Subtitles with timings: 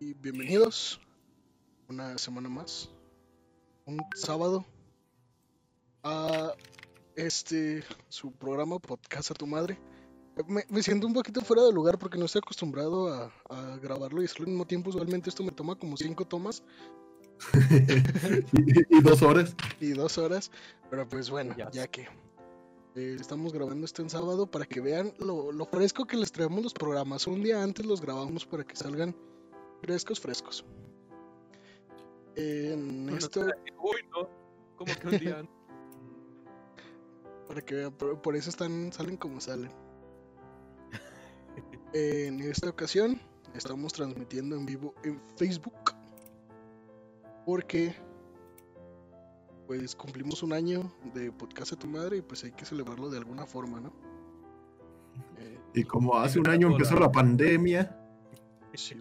[0.00, 1.00] y bienvenidos
[1.88, 2.90] una semana más,
[3.86, 4.64] un sábado,
[6.02, 6.52] a
[7.14, 9.78] este su programa Podcast a tu madre.
[10.48, 14.20] Me, me siento un poquito fuera de lugar porque no estoy acostumbrado a, a grabarlo
[14.20, 14.90] y hacerlo al mismo tiempo.
[14.90, 16.62] Usualmente esto me toma como cinco tomas
[18.52, 19.54] y, y dos horas.
[19.80, 20.50] y dos horas,
[20.90, 21.70] pero pues bueno, Ya.
[21.70, 22.02] ya que
[22.96, 26.62] eh, estamos grabando esto en sábado para que vean lo, lo fresco que les traemos
[26.62, 27.26] los programas.
[27.26, 29.16] Un día antes los grabamos para que salgan
[29.80, 30.64] frescos, frescos.
[32.36, 34.28] En Bueno, esto, espera, Uy, no.
[34.76, 35.42] Como que un día
[37.48, 39.70] para que vean, por, por eso están, salen como salen.
[41.92, 43.20] En esta ocasión
[43.54, 45.94] estamos transmitiendo en vivo en Facebook
[47.46, 47.94] porque
[49.66, 53.18] pues cumplimos un año de podcast a tu madre y pues hay que celebrarlo de
[53.18, 53.92] alguna forma, ¿no?
[55.38, 57.96] Eh, Y como hace un año empezó la pandemia,
[58.74, 58.94] sí,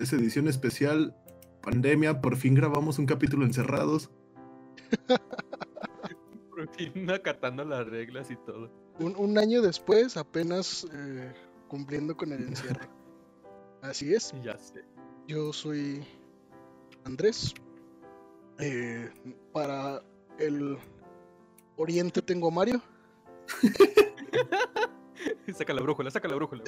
[0.00, 1.14] esa edición especial,
[1.62, 4.10] pandemia, por fin grabamos un capítulo encerrados.
[6.50, 8.70] Por fin acatando las reglas y todo.
[8.98, 11.32] un, un año después apenas eh,
[11.68, 12.86] cumpliendo con el encierro.
[13.82, 14.34] Así es.
[14.42, 14.84] Ya sé.
[15.26, 16.04] Yo soy
[17.04, 17.54] Andrés.
[18.58, 19.10] Eh,
[19.52, 20.02] para
[20.38, 20.76] el
[21.76, 22.82] oriente tengo a Mario.
[25.56, 26.62] Saca la brújula, saca la brújula.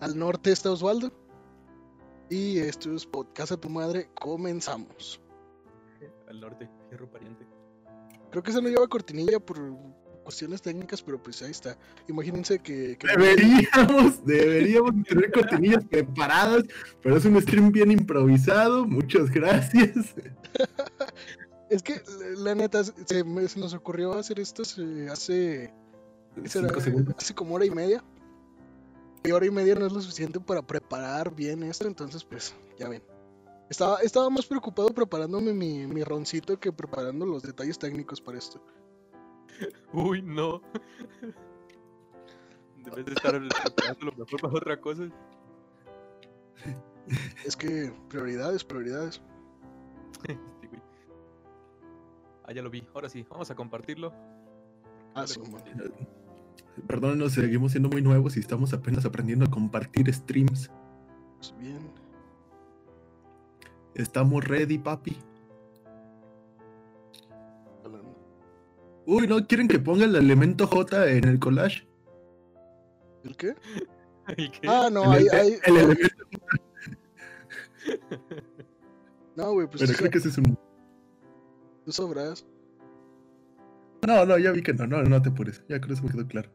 [0.00, 1.12] Al norte está Osvaldo.
[2.30, 4.08] Y esto es Podcast a tu madre.
[4.20, 5.20] Comenzamos.
[6.28, 7.46] Al norte, fierro pariente.
[8.30, 9.58] Creo que se no lleva cortinilla por
[10.24, 11.76] cuestiones técnicas, pero pues ahí está.
[12.08, 12.96] Imagínense que.
[12.98, 16.64] que- Deberíamos, deberíamos tener cortinillas preparadas,
[17.02, 18.86] pero es un stream bien improvisado.
[18.86, 20.14] Muchas gracias.
[21.70, 22.02] Es que
[22.38, 25.72] la, neta se, me- se nos ocurrió hacer esto eh, hace.
[27.16, 28.02] Hace como hora y media.
[29.24, 32.90] Y hora y media no es lo suficiente para preparar bien esto, entonces pues ya
[32.90, 33.02] ven.
[33.70, 38.62] Estaba, estaba más preocupado preparándome mi, mi roncito que preparando los detalles técnicos para esto.
[39.94, 40.60] Uy, no.
[42.84, 43.32] Debes de estar
[43.64, 45.08] preparando lo mejor para otra cosa.
[47.46, 49.20] Es que prioridades, prioridades.
[50.26, 50.38] Güey.
[52.44, 52.86] Ah, ya lo vi.
[52.94, 54.12] Ahora sí, vamos a compartirlo.
[55.14, 55.40] Ah, sí.
[56.86, 60.70] Perdónenos, seguimos siendo muy nuevos y estamos apenas aprendiendo a compartir streams.
[61.38, 61.78] Pues bien.
[63.94, 65.16] Estamos ready, papi.
[69.06, 71.86] Uy, ¿no quieren que ponga el elemento J en el collage?
[73.24, 73.54] ¿El qué?
[74.66, 76.24] Ah, no, el, ahí, el- ahí- el elemento,
[79.36, 80.56] No, güey, pues pero creo que ese es un...
[81.84, 82.46] tú sabrás.
[84.06, 85.62] No, no, ya vi que no, no, no te apures.
[85.68, 86.50] Ya creo que eso me quedó claro.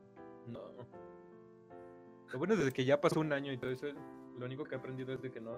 [2.31, 3.87] Lo bueno es desde que ya pasó un año y todo eso,
[4.37, 5.51] lo único que he aprendido es de que no.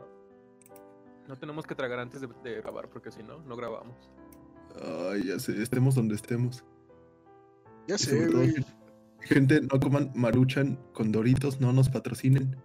[1.27, 4.09] No tenemos que tragar antes de, de grabar, porque si no, no grabamos.
[5.11, 6.63] Ay, ya sé, estemos donde estemos.
[7.87, 8.53] Ya sé, güey.
[9.21, 12.55] gente- no coman maruchan con doritos, no nos patrocinen.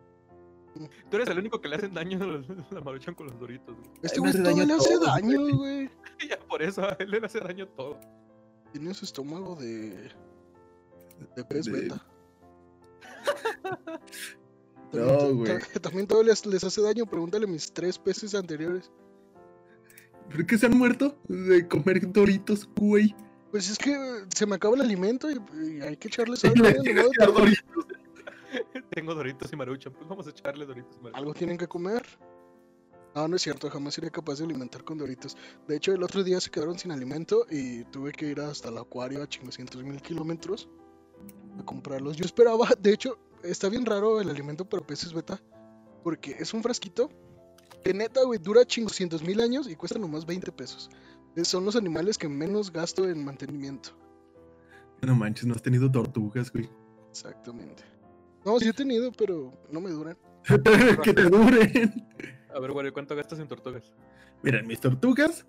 [1.10, 3.74] Tú eres el único que le hacen daño a los- la maruchan con los doritos.
[3.76, 3.90] güey.
[4.02, 5.52] Este güey hace todo daño le hace daño, güey.
[5.52, 5.90] güey.
[6.30, 7.98] Ya por eso a él le hace daño todo.
[8.72, 10.10] Tiene su estómago de.
[11.36, 12.06] de pez De- beta.
[14.92, 15.58] No, También- güey.
[15.58, 17.06] ta- También todo les, les hace daño.
[17.06, 18.90] Pregúntale a mis tres peces anteriores.
[20.30, 23.14] ¿Por qué se han muerto de comer doritos, güey?
[23.50, 23.96] Pues es que
[24.34, 26.52] se me acaba el alimento y, y hay que echarle sal.
[26.56, 27.86] Le güey, ni tienes modo, que dar doritos.
[28.90, 31.18] Tengo doritos y maruchan, pues vamos a echarle doritos y maruchan.
[31.18, 32.04] Algo tienen que comer.
[33.14, 35.36] No, no es cierto, jamás sería capaz de alimentar con doritos.
[35.66, 38.78] De hecho, el otro día se quedaron sin alimento y tuve que ir hasta el
[38.78, 40.68] acuario a 500 mil kilómetros
[41.58, 42.16] a comprarlos.
[42.16, 45.40] Yo esperaba, de hecho, está bien raro el alimento para peces beta,
[46.02, 47.10] porque es un frasquito
[47.84, 50.90] que neta, güey, dura 500 mil años y cuesta nomás 20 pesos.
[51.42, 53.90] Son los animales que menos gasto en mantenimiento.
[55.02, 56.68] No manches, no has tenido tortugas, güey.
[57.10, 57.84] Exactamente.
[58.44, 60.16] No, sí he tenido, pero no me duran.
[61.02, 62.06] que te duren.
[62.54, 63.92] A ver, güey, ¿cuánto gastas en tortugas?
[64.42, 65.44] Miren, mis tortugas,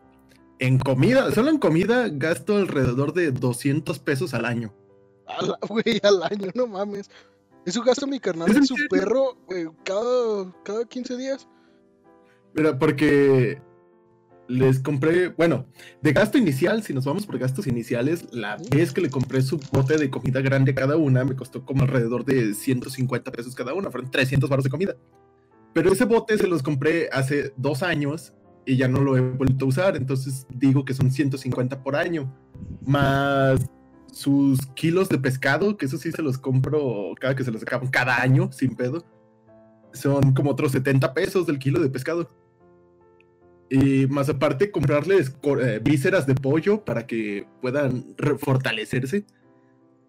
[0.60, 4.74] en comida, solo en comida gasto alrededor de 200 pesos al año.
[5.28, 7.10] Al, güey, al año, no mames.
[7.66, 11.48] Eso gasta mi carnal ¿Es en su perro, güey, cada, cada 15 días.
[12.54, 13.62] Mira, porque
[14.48, 15.66] les compré, bueno,
[16.02, 19.60] de gasto inicial, si nos vamos por gastos iniciales, la vez que le compré su
[19.72, 23.92] bote de comida grande cada una, me costó como alrededor de 150 pesos cada una,
[23.92, 24.96] fueron 300 baros de comida.
[25.74, 28.34] Pero ese bote se los compré hace dos años
[28.66, 32.34] y ya no lo he vuelto a usar, entonces digo que son 150 por año,
[32.86, 33.70] más
[34.12, 37.88] sus kilos de pescado, que eso sí se los compro cada que se los acaban,
[37.90, 39.06] cada año, sin pedo.
[39.94, 42.28] son como otros 70 pesos del kilo de pescado.
[43.70, 49.26] Y más aparte, comprarles co- eh, vísceras de pollo para que puedan fortalecerse.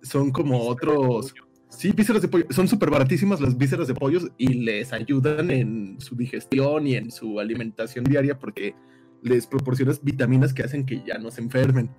[0.02, 1.34] Son como otros.
[1.70, 2.44] Sí, vísceras de pollo.
[2.50, 7.10] Son súper baratísimas las vísceras de pollo y les ayudan en su digestión y en
[7.10, 8.74] su alimentación diaria porque
[9.22, 11.90] les proporcionas vitaminas que hacen que ya no se enfermen.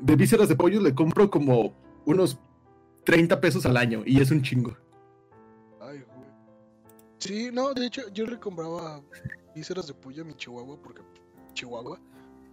[0.00, 1.74] De vísceras de pollo le compro como
[2.06, 2.38] unos
[3.04, 4.76] 30 pesos al año y es un chingo.
[5.80, 6.28] Ay, güey.
[7.18, 9.02] Sí, no, de hecho, yo le compraba
[9.54, 11.02] vísceras de pollo a mi chihuahua porque
[11.52, 12.00] chihuahua,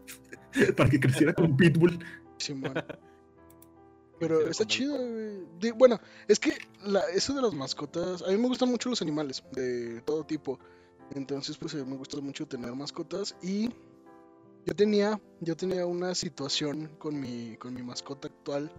[0.77, 1.99] para que creciera con Pitbull.
[2.37, 2.73] Simón.
[4.19, 5.71] Pero Quisiera está chido, güey.
[5.73, 6.53] Bueno, es que
[6.83, 10.59] la, eso de las mascotas, a mí me gustan mucho los animales de todo tipo.
[11.11, 13.69] Entonces, pues eh, me gusta mucho tener mascotas y
[14.67, 18.69] yo tenía, yo tenía una situación con mi, con mi mascota actual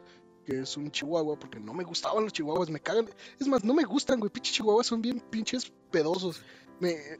[0.44, 3.06] que es un chihuahua porque no me gustaban los chihuahuas, me cagan.
[3.38, 6.42] Es más, no me gustan, güey, pinches chihuahuas son bien pinches pedosos.
[6.80, 7.18] Me, eh,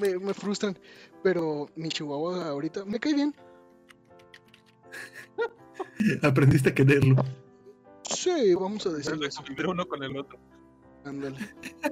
[0.00, 0.76] me, me frustran,
[1.22, 3.34] pero mi chihuahua ahorita me cae bien.
[6.22, 7.24] Aprendiste a quererlo.
[8.02, 10.38] Sí, vamos a decirlo convive uno con el otro.
[11.04, 11.38] Ándale.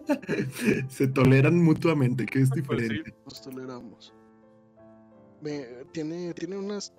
[0.88, 2.72] Se toleran mutuamente, que es Pues sí.
[2.88, 3.14] diferente.
[3.25, 4.12] nos toleramos.
[5.44, 6.94] Me, tiene, tiene unas,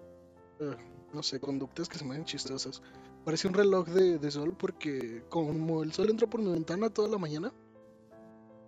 [0.60, 0.76] eh,
[1.14, 2.80] no sé, conductas que se me hacen chistosas.
[3.24, 7.08] Parece un reloj de, de sol porque como el sol entra por mi ventana toda
[7.08, 7.52] la mañana,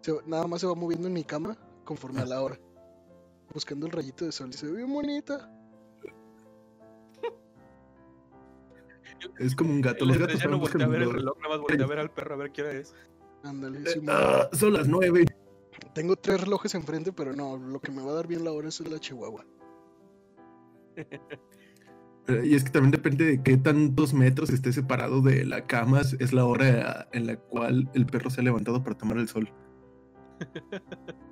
[0.01, 2.59] se- nada más se va moviendo en mi cama conforme a la hora.
[3.53, 5.53] Buscando el rayito de sol y se ve bien bonita.
[9.39, 10.05] Es como un gato.
[10.05, 12.11] Los gatos ya no voltea a ver el reloj, nada más voltea a ver al
[12.11, 12.95] perro a ver qué hora es.
[13.43, 15.23] Ándale, Eh, ah, son las nueve.
[15.93, 18.69] Tengo tres relojes enfrente, pero no, lo que me va a dar bien la hora
[18.69, 19.45] es la chihuahua.
[22.27, 26.01] Eh, Y es que también depende de qué tantos metros esté separado de la cama.
[26.01, 29.49] Es la hora en la cual el perro se ha levantado para tomar el sol.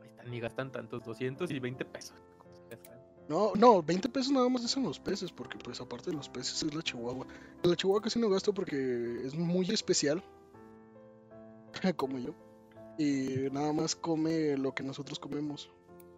[0.00, 2.16] Ahí están, ni gastan tantos, 220 pesos.
[3.28, 6.62] No, no, 20 pesos nada más son los peces, porque pues aparte de los peces
[6.62, 7.26] es la chihuahua.
[7.62, 10.24] La chihuahua casi no gasto porque es muy especial,
[11.96, 12.34] como yo.
[12.98, 15.70] Y nada más come lo que nosotros comemos.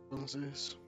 [0.05, 0.79] Entonces,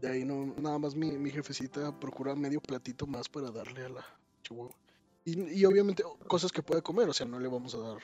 [0.00, 3.88] de ahí no, nada más mi, mi jefecita procura medio platito más para darle a
[3.88, 4.04] la
[4.42, 4.74] chihuahua.
[5.24, 7.98] Y, y obviamente cosas que puede comer, o sea, no le vamos a dar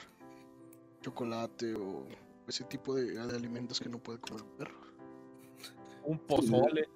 [1.01, 2.07] chocolate o
[2.49, 4.81] ese tipo de, de alimentos que no puede comer un perro.
[6.05, 6.89] Un pozole.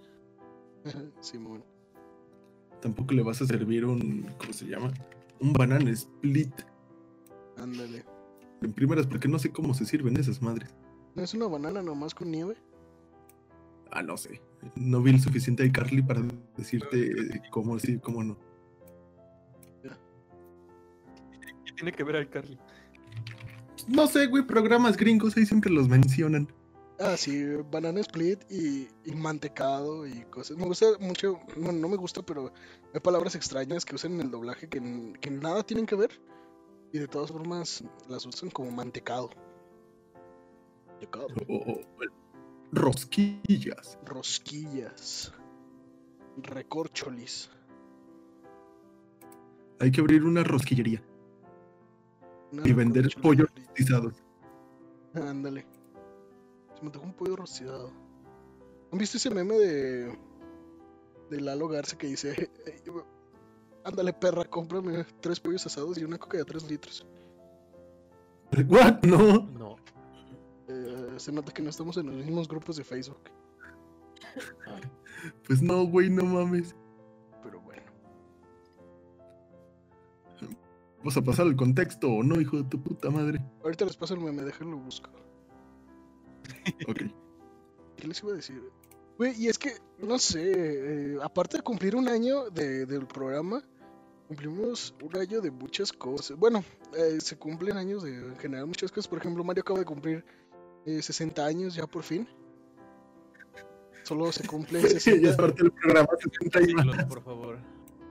[1.20, 1.64] Simón.
[2.80, 4.28] Tampoco le vas a servir un.
[4.38, 4.92] ¿Cómo se llama?
[5.40, 6.52] Un banana split.
[7.56, 8.04] Ándale.
[8.64, 10.70] En primeras, porque no sé cómo se sirven esas madres.
[11.14, 12.56] ¿No es una banana nomás con nieve?
[13.90, 14.40] Ah, no sé.
[14.74, 16.22] No vi el suficiente de Carly para
[16.56, 18.38] decirte cómo sí, cómo no.
[21.64, 22.58] ¿Qué tiene que ver al Carly?
[23.86, 26.48] No sé, güey, programas gringos ahí siempre los mencionan.
[26.98, 30.56] Ah, sí, banana split y, y mantecado y cosas.
[30.56, 32.52] Me gusta mucho, no, no me gusta, pero
[32.94, 34.80] hay palabras extrañas que usan en el doblaje que
[35.30, 36.18] nada tienen que ver
[36.94, 39.28] y de todas formas las usan como mantecado.
[40.86, 41.26] Mantecado.
[42.70, 43.98] Rosquillas.
[44.04, 45.32] Rosquillas.
[46.36, 47.50] Recorcholis.
[49.80, 51.02] Hay que abrir una rosquillería
[52.52, 54.12] Una y vender pollo rostizado.
[55.14, 55.66] Ándale.
[56.76, 57.90] Se me un pollo rostizado.
[58.92, 60.16] ¿Han visto ese meme de.
[61.28, 62.52] de Lalo Garza que dice.
[63.84, 67.06] "Eh, Ándale, perra, cómprame tres pollos asados y una coca de 3 litros.
[68.68, 69.02] ¿What?
[69.02, 69.42] No.
[69.58, 69.76] No.
[70.68, 73.18] Eh, se nota que no estamos en los mismos grupos de Facebook.
[75.46, 76.74] Pues no, güey, no mames.
[77.42, 77.82] Pero bueno.
[80.98, 83.44] Vamos a pasar el contexto o no, hijo de tu puta madre.
[83.62, 85.10] Ahorita les paso el meme, déjenlo busco.
[86.88, 87.02] Ok.
[87.96, 88.62] ¿Qué les iba a decir?
[89.18, 90.52] Güey, y es que, no sé,
[91.14, 93.62] eh, aparte de cumplir un año de- del programa,
[94.34, 96.36] cumplimos un año de muchas cosas.
[96.36, 96.64] Bueno,
[96.96, 99.08] eh, se cumplen años de en general muchas cosas.
[99.08, 100.24] Por ejemplo, Mario acaba de cumplir
[100.86, 102.26] eh, 60 años ya por fin.
[104.02, 105.36] Solo se cumple ya es 60.
[105.36, 106.84] parte del programa 60 y más.
[106.84, 107.58] Siglos, por favor.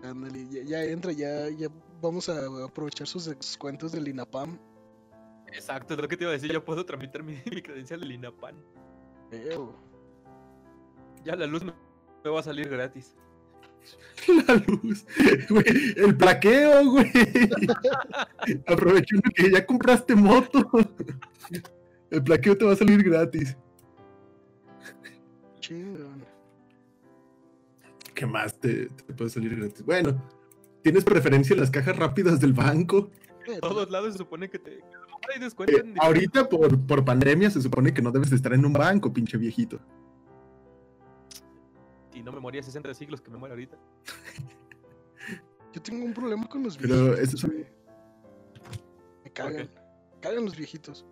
[0.03, 1.67] Ándale, ya, ya entra, ya, ya
[2.01, 4.57] vamos a aprovechar sus descuentos del INAPAM.
[5.47, 6.51] Exacto, es lo que te iba a decir.
[6.51, 8.55] Yo puedo tramitar mi, mi credencial del INAPAN.
[9.29, 9.75] Feo.
[11.23, 11.73] Ya la luz me,
[12.23, 13.15] me va a salir gratis.
[14.47, 15.05] La luz.
[15.49, 17.11] Güey, el plaqueo, güey.
[18.67, 20.69] Aprovechando que ya compraste moto.
[22.09, 23.57] El plaqueo te va a salir gratis.
[25.59, 26.23] Chingón.
[28.13, 29.83] ¿Qué más te, te puede salir gratis?
[29.83, 30.21] Bueno,
[30.83, 33.09] ¿Tienes preferencia en las cajas rápidas del banco?
[33.61, 34.71] Todos lados se supone que te.
[34.71, 38.53] Hay Eh, descuento en ahorita por, por pandemia se supone que no debes de estar
[38.53, 39.79] en un banco, pinche viejito.
[42.23, 43.77] Y no me moría 60 siglos que me muero ahorita.
[45.73, 47.33] Yo tengo un problema con los Pero viejitos.
[47.33, 47.67] eso es.
[49.25, 49.69] Me cagan.
[50.21, 51.05] Cagan los viejitos.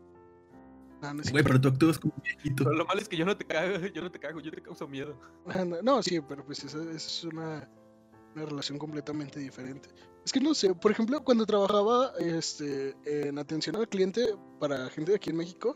[1.02, 2.64] No, no es Güey, pero tú actúas como un viejito.
[2.64, 4.62] Pero lo malo es que yo no te cago, yo no te cago, yo te
[4.62, 5.20] causo miedo.
[5.48, 7.70] Ah, no, no, sí, pero pues esa, esa es una,
[8.34, 9.90] una relación completamente diferente.
[10.24, 15.12] Es que no sé, por ejemplo, cuando trabajaba este, en atención al cliente para gente
[15.12, 15.76] de aquí en México,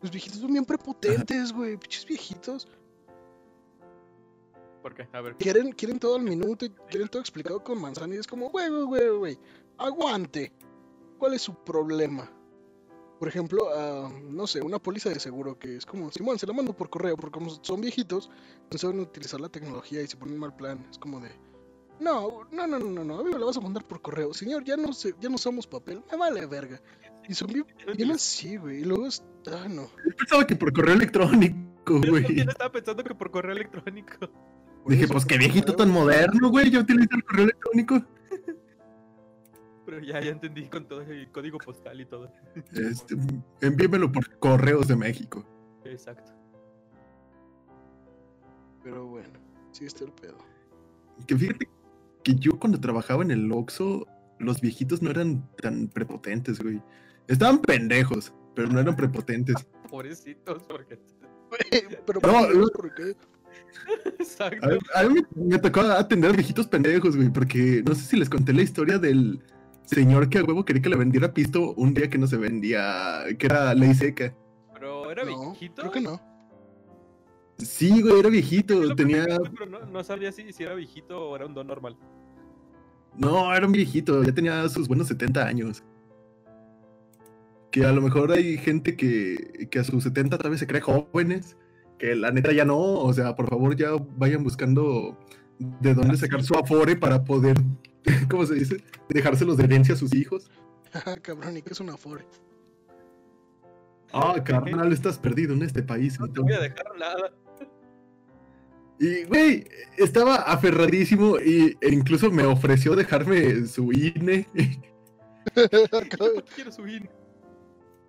[0.00, 2.66] los viejitos son bien prepotentes, güey, pinches viejitos.
[4.88, 5.06] ¿Por qué?
[5.12, 5.36] A ver.
[5.36, 8.70] Quieren, quieren todo al minuto y quieren todo explicado con manzana y es como, güey,
[8.70, 9.38] güey, güey, güey,
[9.76, 10.50] aguante.
[11.18, 12.30] ¿Cuál es su problema?
[13.18, 16.54] Por ejemplo, ah, no sé, una póliza de seguro que es como, Simón, se la
[16.54, 18.30] mando por correo, porque como son viejitos,
[18.70, 20.86] no saben utilizar la tecnología y se ponen mal plan.
[20.90, 21.30] Es como de,
[22.00, 24.32] no, no, no, no, no, no, a mí me la vas a mandar por correo.
[24.32, 26.80] Señor, ya no sé, ya no usamos papel, me vale verga.
[27.28, 28.80] Y son bien, bien así, güey.
[28.80, 29.82] Y luego es, ah, no.
[29.82, 32.22] Yo pensaba que por correo electrónico, Yo güey.
[32.22, 34.30] también estaba pensando que por correo electrónico.
[34.88, 36.70] Dije, eso, pues qué viejito tan moderno, güey.
[36.70, 38.02] Yo utilizo el correo electrónico.
[39.84, 42.30] Pero ya, ya entendí con todo el código postal y todo.
[42.72, 43.16] Este,
[43.60, 45.44] envíamelo por correos de México.
[45.84, 46.32] Exacto.
[48.82, 49.38] Pero bueno,
[49.72, 50.38] sí está el pedo.
[51.26, 51.68] Que fíjate
[52.22, 54.06] que yo cuando trabajaba en el Oxxo,
[54.38, 56.82] los viejitos no eran tan prepotentes, güey.
[57.26, 59.56] Estaban pendejos, pero no eran prepotentes.
[59.90, 60.98] Pobrecitos, porque.
[62.06, 63.16] Pero, No, ¿por qué?
[64.40, 68.16] A mí, a mí me, tocó atender a viejitos pendejos, güey, porque no sé si
[68.16, 69.42] les conté la historia del
[69.84, 73.24] señor que a huevo quería que le vendiera pisto un día que no se vendía,
[73.38, 74.34] que era ley seca.
[74.74, 75.82] Pero era No, viejito.
[75.82, 76.20] creo que no.
[77.56, 79.24] Sí, güey, era viejito, tenía...
[79.24, 81.96] pensé, pero no, no sabía si, si era viejito o era un don normal.
[83.16, 85.82] No, era un viejito, ya tenía sus buenos 70 años.
[87.72, 90.80] Que a lo mejor hay gente que, que a sus 70 tal vez se cree
[90.80, 91.56] jóvenes,
[91.98, 95.16] que la neta ya no, o sea, por favor ya vayan buscando
[95.58, 97.56] de dónde sacar su afore para poder,
[98.30, 98.84] ¿cómo se dice?
[99.08, 100.50] Dejárselos de herencia a sus hijos.
[101.22, 102.24] Cabrón, ¿y qué es una Afore?
[104.12, 106.18] Ah, carnal, estás perdido en este país.
[106.18, 107.32] No te voy a dejar nada.
[108.98, 109.64] Y, güey,
[109.96, 114.48] estaba aferradísimo y, e incluso me ofreció dejarme su INE.
[115.54, 117.08] Yo quiero su INE.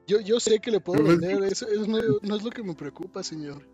[0.08, 2.74] yo, yo sé que le puedo vender, eso, eso no, no es lo que me
[2.74, 3.66] preocupa, señor.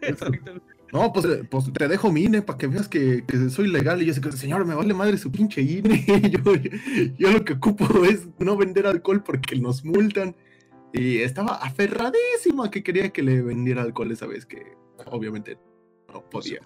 [0.92, 4.02] No, pues, eh, pues te dejo mi INE para que veas que, que soy legal.
[4.02, 6.04] Y yo así, señor, me vale madre su pinche INE.
[6.30, 6.54] yo,
[7.16, 10.36] yo lo que ocupo es no vender alcohol porque nos multan.
[10.92, 15.56] Y estaba aferradísimo a que quería que le vendiera alcohol esa vez que obviamente
[16.08, 16.60] no No podía.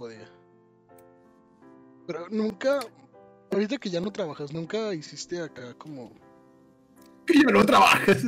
[2.08, 2.80] Pero nunca,
[3.52, 6.12] ahorita que ya no trabajas, nunca hiciste acá como...
[7.26, 8.24] Que ya no trabajas.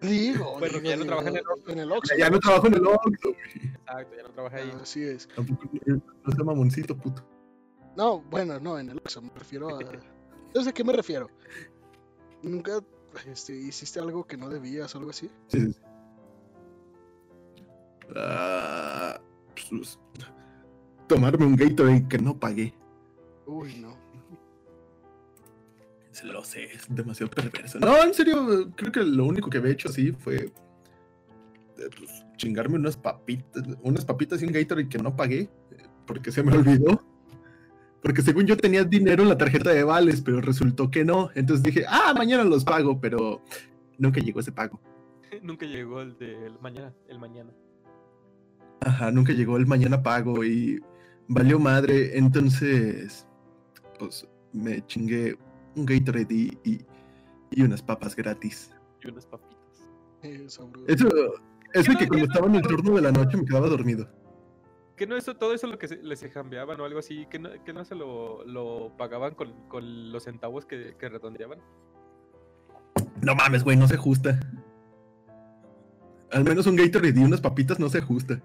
[0.00, 2.16] Digo, Bueno, digo, ya no trabaja en el en el Oxxo.
[2.16, 3.28] ya no trabajo en el Oxxo.
[3.28, 4.72] Exacto, ya no trabaja ahí.
[4.74, 5.28] Ah, Así es.
[5.34, 7.24] Tampoco no sea mamoncito, puto.
[7.96, 9.78] No, bueno, no, en el Oxxo me refiero a...
[10.46, 11.28] ¿Entonces a qué me refiero?
[12.42, 12.80] ¿Nunca
[13.26, 15.28] este, hiciste algo que no debías o algo así?
[15.48, 15.80] Sí, sí, sí.
[18.16, 19.20] Ah,
[19.68, 19.98] pues,
[21.06, 22.72] tomarme un Gatorade que no pagué.
[23.46, 23.96] Uy, no.
[26.24, 27.78] Lo sé, es demasiado perverso.
[27.78, 30.50] No, en serio, creo que lo único que había hecho así fue eh,
[31.76, 35.48] pues, chingarme unas papitas, unas papitas y un Gatorade que no pagué,
[36.06, 37.04] porque se me olvidó.
[38.02, 41.30] Porque según yo tenía dinero en la tarjeta de vales, pero resultó que no.
[41.34, 43.42] Entonces dije, ah, mañana los pago, pero
[43.98, 44.80] nunca llegó ese pago.
[45.42, 47.52] Nunca llegó el del mañana, el mañana.
[48.80, 50.80] Ajá, nunca llegó el mañana pago y
[51.28, 52.16] valió madre.
[52.16, 53.26] Entonces,
[53.98, 55.36] pues me chingué
[55.78, 56.86] un Gatorade y, y,
[57.50, 58.74] y unas papas gratis.
[59.02, 59.56] Y unas papitas.
[60.48, 60.86] Sabroso.
[60.88, 61.08] Eso,
[61.74, 64.08] eso no que cuando entiendo, estaba en el turno de la noche me quedaba dormido.
[64.96, 67.50] Que no eso, todo eso lo que se, les cambiaban o algo así, que no,
[67.64, 71.60] que no se lo, lo pagaban con, con los centavos que, que redondeaban.
[73.22, 74.40] No mames, güey, no se ajusta.
[76.32, 78.42] Al menos un Gatorade y unas papitas no se ajusta.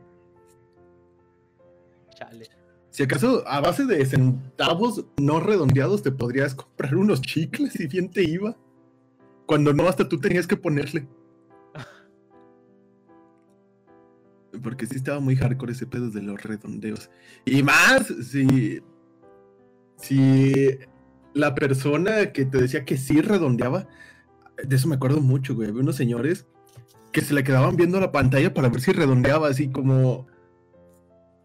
[2.15, 2.62] Chale.
[2.93, 8.12] Si acaso a base de centavos no redondeados te podrías comprar unos chicles y bien
[8.12, 8.55] te iba.
[9.47, 11.07] Cuando no, hasta tú tenías que ponerle.
[14.62, 17.09] Porque sí estaba muy hardcore ese pedo de los redondeos.
[17.45, 18.83] Y más, si.
[19.97, 20.77] Si
[21.33, 23.88] la persona que te decía que sí redondeaba,
[24.63, 25.69] de eso me acuerdo mucho, güey.
[25.69, 26.45] Había unos señores
[27.12, 30.27] que se le quedaban viendo la pantalla para ver si redondeaba, así como.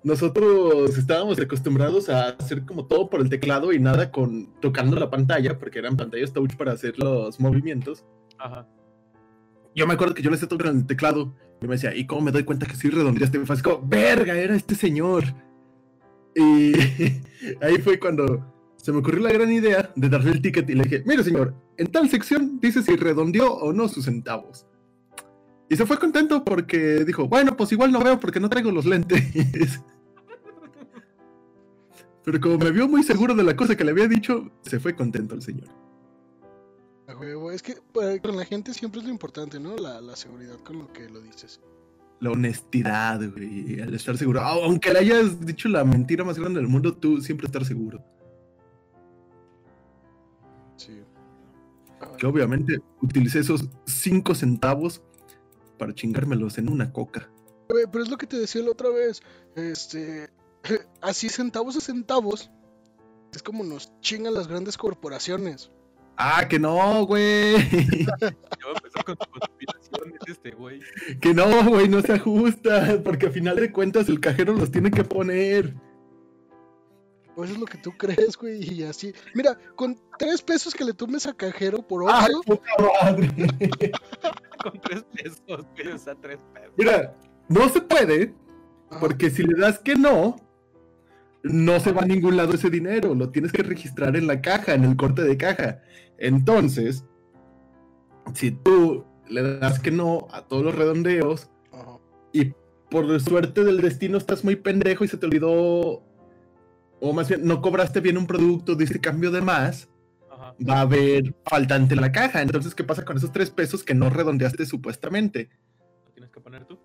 [0.05, 5.11] Nosotros estábamos acostumbrados a hacer como todo por el teclado y nada con tocando la
[5.11, 8.05] pantalla, porque eran pantallas touch para hacer los movimientos.
[8.39, 8.67] Ajá.
[9.75, 12.23] Yo me acuerdo que yo le estaba tocando el teclado y me decía, ¿y cómo
[12.23, 13.39] me doy cuenta que sí redondeaste?
[13.39, 15.25] Me fue así como, verga, era este señor.
[16.35, 16.73] Y
[17.61, 20.85] ahí fue cuando se me ocurrió la gran idea de darle el ticket y le
[20.85, 24.67] dije, mire señor, en tal sección dice si redondeó o no sus centavos.
[25.71, 28.87] Y se fue contento porque dijo, bueno, pues igual no veo porque no traigo los
[28.87, 29.23] lentes.
[32.25, 34.95] Pero como me vio muy seguro de la cosa que le había dicho, se fue
[34.95, 35.69] contento el señor.
[37.53, 39.77] Es que para- con la gente siempre es lo importante, ¿no?
[39.77, 41.61] La, la seguridad con lo que lo dices.
[42.21, 44.41] La honestidad, güey, al estar seguro.
[44.41, 48.05] Au- Aunque le hayas dicho la mentira más grande del mundo, tú siempre estar seguro.
[50.77, 51.01] Sí.
[52.19, 55.03] Que obviamente utilicé esos 5 centavos
[55.79, 57.31] para chingármelos en una coca.
[57.69, 59.23] Pero es lo que te decía la otra vez.
[59.55, 60.29] Este.
[61.01, 62.51] Así centavos a centavos.
[63.33, 65.71] Es como nos chingan las grandes corporaciones.
[66.17, 67.55] Ah, que no, güey.
[67.57, 70.81] A empezar con conspiraciones este güey.
[71.21, 73.01] Que no, güey, no se ajusta.
[73.05, 75.75] Porque al final de cuentas el cajero los tiene que poner.
[77.35, 78.75] Eso es lo que tú crees, güey.
[78.75, 79.13] Y así.
[79.35, 82.43] Mira, con tres pesos que le tomes a cajero por ¡Ay, ocho.
[82.43, 83.93] puta madre!
[84.63, 86.73] Con tres pesos, güey, o sea, tres pesos.
[86.77, 87.15] Mira,
[87.49, 88.35] no se puede.
[89.01, 90.37] Porque si le das que no,
[91.43, 93.15] no se va a ningún lado ese dinero.
[93.15, 95.83] Lo tienes que registrar en la caja, en el corte de caja.
[96.19, 97.05] Entonces,
[98.35, 101.99] si tú le das que no a todos los redondeos ajá.
[102.33, 102.53] y
[102.91, 106.03] por suerte del destino estás muy pendejo y se te olvidó,
[107.01, 109.88] o más bien no cobraste bien un producto, diste cambio de más.
[110.67, 112.43] Va a haber faltante en la caja.
[112.43, 115.51] Entonces, ¿qué pasa con esos tres pesos que no redondeaste supuestamente?
[116.07, 116.79] ¿Lo tienes que poner tú?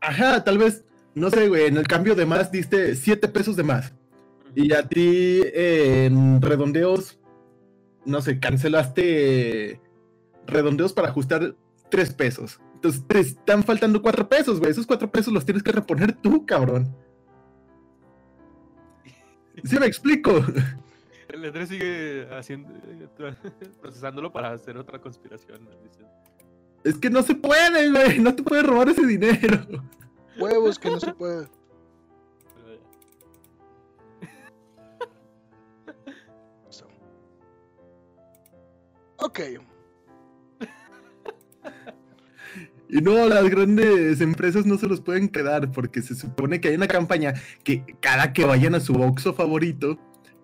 [0.00, 3.64] Ajá, tal vez, no sé, güey, en el cambio de más diste siete pesos de
[3.64, 3.92] más.
[4.54, 7.18] Y a ti eh, en redondeos,
[8.04, 9.80] no sé, cancelaste
[10.46, 11.54] redondeos para ajustar
[11.90, 12.60] tres pesos.
[12.74, 14.70] Entonces te están faltando cuatro pesos, güey.
[14.70, 16.94] Esos cuatro pesos los tienes que reponer tú, cabrón.
[19.64, 20.44] ¿Sí me explico?
[21.28, 23.08] El Andrés sigue haciendo, eh,
[23.80, 25.68] procesándolo para hacer otra conspiración.
[26.84, 28.18] Es que no se puede, güey.
[28.18, 29.66] No te puedes robar ese dinero.
[30.38, 31.48] Huevos que no se puede.
[36.66, 36.86] Listo.
[39.20, 39.40] Ok.
[42.90, 46.74] Y no, las grandes empresas no se los pueden quedar porque se supone que hay
[46.74, 49.98] una campaña que cada que vayan a su Oxxo favorito,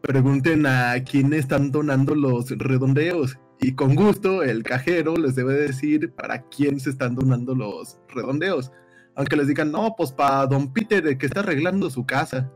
[0.06, 3.38] pregunten a quién están donando los redondeos.
[3.58, 8.70] Y con gusto el cajero les debe decir para quién se están donando los redondeos.
[9.16, 12.50] Aunque les digan, no, pues para don Peter que está arreglando su casa.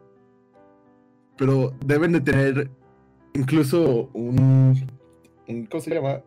[1.39, 2.71] Pero deben de tener
[3.33, 4.87] incluso un,
[5.47, 6.21] un ¿cómo se llama?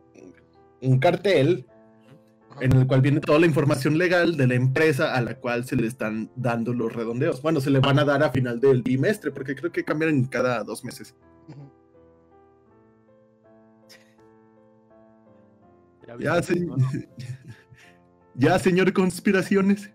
[0.82, 1.68] Un cartel.
[2.60, 5.76] En el cual viene toda la información legal de la empresa a la cual se
[5.76, 7.42] le están dando los redondeos.
[7.42, 10.64] Bueno, se le van a dar a final del trimestre, porque creo que cambian cada
[10.64, 11.16] dos meses.
[11.48, 11.72] Ujú.
[16.08, 16.78] ya Ya, viste, se- ¿no?
[16.78, 16.88] ¿No?
[18.36, 19.92] ya, señor conspiraciones.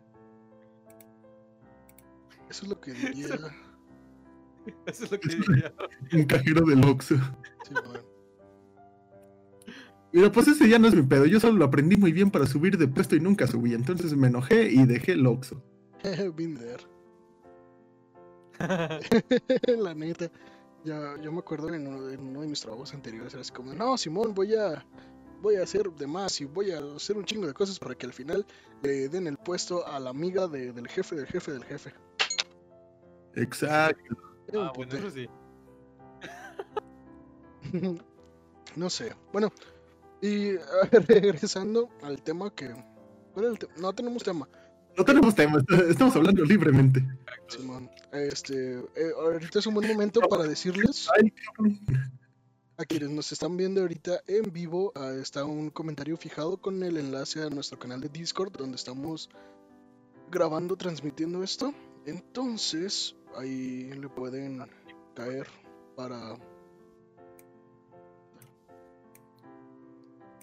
[2.49, 3.27] Eso es lo que diría.
[4.87, 5.73] Eso es lo que diría.
[6.12, 7.16] Un cajero del Oxxo.
[7.64, 8.06] Sí, bueno.
[10.16, 11.26] Mira, pues ese ya no es mi pedo.
[11.26, 13.74] Yo solo lo aprendí muy bien para subir de puesto y nunca subí.
[13.74, 15.62] Entonces me enojé y dejé el Oxxo.
[16.35, 16.83] Been there.
[19.76, 20.31] La neta.
[20.87, 23.74] Ya, yo me acuerdo en uno, en uno de mis trabajos anteriores era así como,
[23.74, 24.87] no, Simón, voy a
[25.42, 28.07] voy a hacer de más y voy a hacer un chingo de cosas para que
[28.07, 28.46] al final
[28.83, 31.92] le den el puesto a la amiga de- del jefe del jefe del jefe.
[33.35, 34.16] Exacto.
[34.55, 35.29] Ah, bueno, eso sí.
[38.76, 39.14] no sé.
[39.31, 39.52] Bueno,
[40.27, 40.53] y
[40.91, 42.69] ver, regresando al tema que...
[43.33, 44.49] ¿cuál era el te- No tenemos tema.
[44.97, 47.07] No tenemos tema, estamos hablando libremente.
[47.49, 47.91] Simón.
[48.12, 51.07] Este, eh, ahorita es un buen momento para decirles
[52.79, 56.97] a quienes nos están viendo ahorita en vivo, ah, está un comentario fijado con el
[56.97, 59.29] enlace a nuestro canal de Discord donde estamos
[60.31, 61.75] grabando, transmitiendo esto.
[62.07, 64.62] Entonces, ahí le pueden
[65.15, 65.47] caer
[65.95, 66.37] para...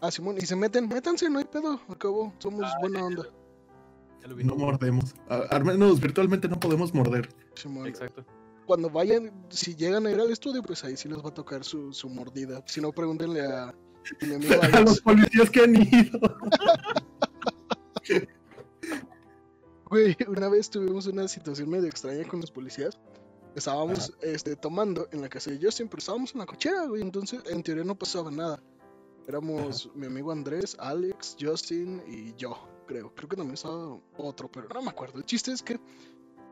[0.05, 3.23] Ah, Simón, y se meten, métanse, no hay pedo, acabó, somos buena onda.
[4.21, 4.43] Ya lo vi.
[4.43, 5.15] No mordemos.
[5.29, 7.29] A- Al menos virtualmente no podemos morder.
[7.55, 7.87] Simón.
[7.87, 8.25] Exacto.
[8.65, 11.63] Cuando vayan, si llegan a ir al estudio, pues ahí sí les va a tocar
[11.63, 12.61] su, su mordida.
[12.65, 13.73] Si no, pregúntenle a, a
[14.25, 16.19] mi amigo A los policías que han ido.
[19.89, 22.97] Güey, una vez tuvimos una situación medio extraña con los policías.
[23.55, 27.01] Estábamos este, tomando en la casa de Justin, pero estábamos en la cochera, güey.
[27.03, 28.59] Entonces, en teoría no pasaba nada.
[29.27, 32.57] Éramos mi amigo Andrés, Alex, Justin y yo,
[32.87, 33.13] creo.
[33.15, 35.17] Creo que también estaba otro, pero no me acuerdo.
[35.17, 35.79] El chiste es que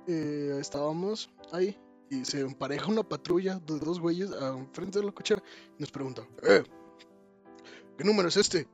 [0.07, 1.77] eh, estábamos ahí
[2.09, 5.41] y se empareja una patrulla de dos güeyes a frente de la cochera
[5.77, 6.63] y nos pregunta, ¡Eh!
[7.97, 8.67] ¿Qué número es este?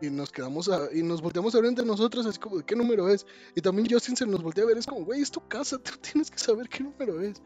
[0.00, 2.74] Y nos quedamos a- y nos volteamos a ver entre nosotros, así como, ¿de qué
[2.74, 3.26] número es?
[3.54, 5.92] Y también Justin se nos voltea a ver, es como, güey, es tu casa, tú
[6.00, 7.42] tienes que saber qué número es.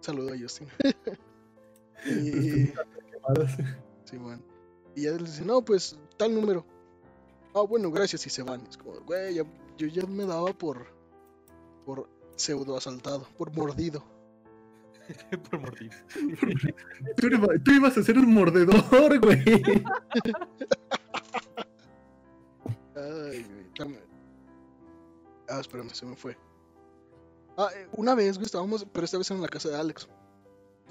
[0.00, 0.68] Saludo a Justin.
[2.06, 2.72] y,
[4.04, 4.42] Sí, man.
[4.94, 6.64] Y ya les dice, no, pues, tal número.
[7.54, 8.62] Ah, bueno, gracias, y se van.
[8.68, 9.44] Es como, güey, ya-
[9.76, 10.86] yo ya me daba por,
[11.86, 14.04] por pseudo asaltado, por mordido.
[15.50, 15.92] Por mordido.
[17.16, 19.42] Tú, iba- tú ibas a ser un mordedor, güey.
[22.94, 23.66] Ay, güey.
[23.78, 23.98] dame-
[25.48, 26.36] Ah, espérame, se me fue.
[27.56, 30.08] Ah, eh, una vez, güey, estábamos, pero esta vez en la casa de Alex.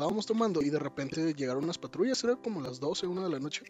[0.01, 3.39] Estábamos tomando y de repente llegaron unas patrullas, era como las 12, 1 de la
[3.39, 3.61] noche.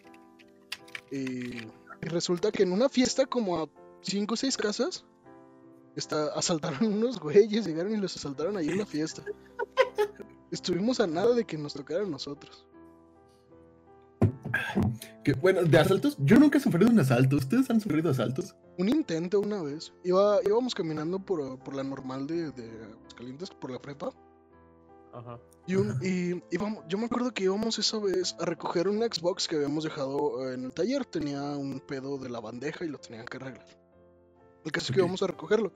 [1.12, 3.68] Y, y resulta que en una fiesta, como a
[4.02, 5.04] 5 o 6 casas,
[5.98, 9.26] está, asaltaron unos güeyes, llegaron y los asaltaron ahí en la fiesta.
[10.52, 12.66] Estuvimos a nada de que nos tocaran nosotros.
[15.26, 17.36] Que, bueno, de asaltos, yo nunca he sufrido un asalto.
[17.36, 18.56] ¿Ustedes han sufrido asaltos?
[18.78, 19.92] Un intento una vez.
[20.06, 24.14] Iba, íbamos caminando por, por la normal de, de Aguascalientes, por la prepa.
[25.14, 25.40] Ajá.
[25.68, 29.48] Y, un, y íbamos, yo me acuerdo que íbamos esa vez a recoger un Xbox
[29.48, 31.06] que habíamos dejado en el taller.
[31.06, 33.66] Tenía un pedo de la bandeja y lo tenían que arreglar.
[34.64, 35.74] El caso es que íbamos a recogerlo.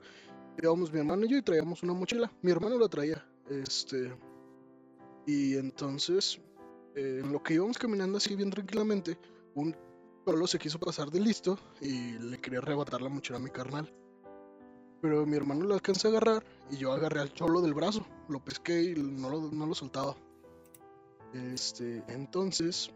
[0.62, 2.32] Íbamos mi hermano y yo y traíamos una mochila.
[2.42, 3.26] Mi hermano la traía.
[3.48, 4.16] Este.
[5.26, 6.40] Y entonces,
[6.94, 9.18] eh, en lo que íbamos caminando así bien tranquilamente,
[9.54, 9.76] un
[10.24, 13.92] solo se quiso pasar de listo y le quería arrebatar la mochila a mi carnal.
[15.06, 18.44] Pero mi hermano lo alcanza a agarrar y yo agarré al cholo del brazo, lo
[18.44, 20.16] pesqué y no lo, soltaba.
[21.32, 22.90] Este, entonces,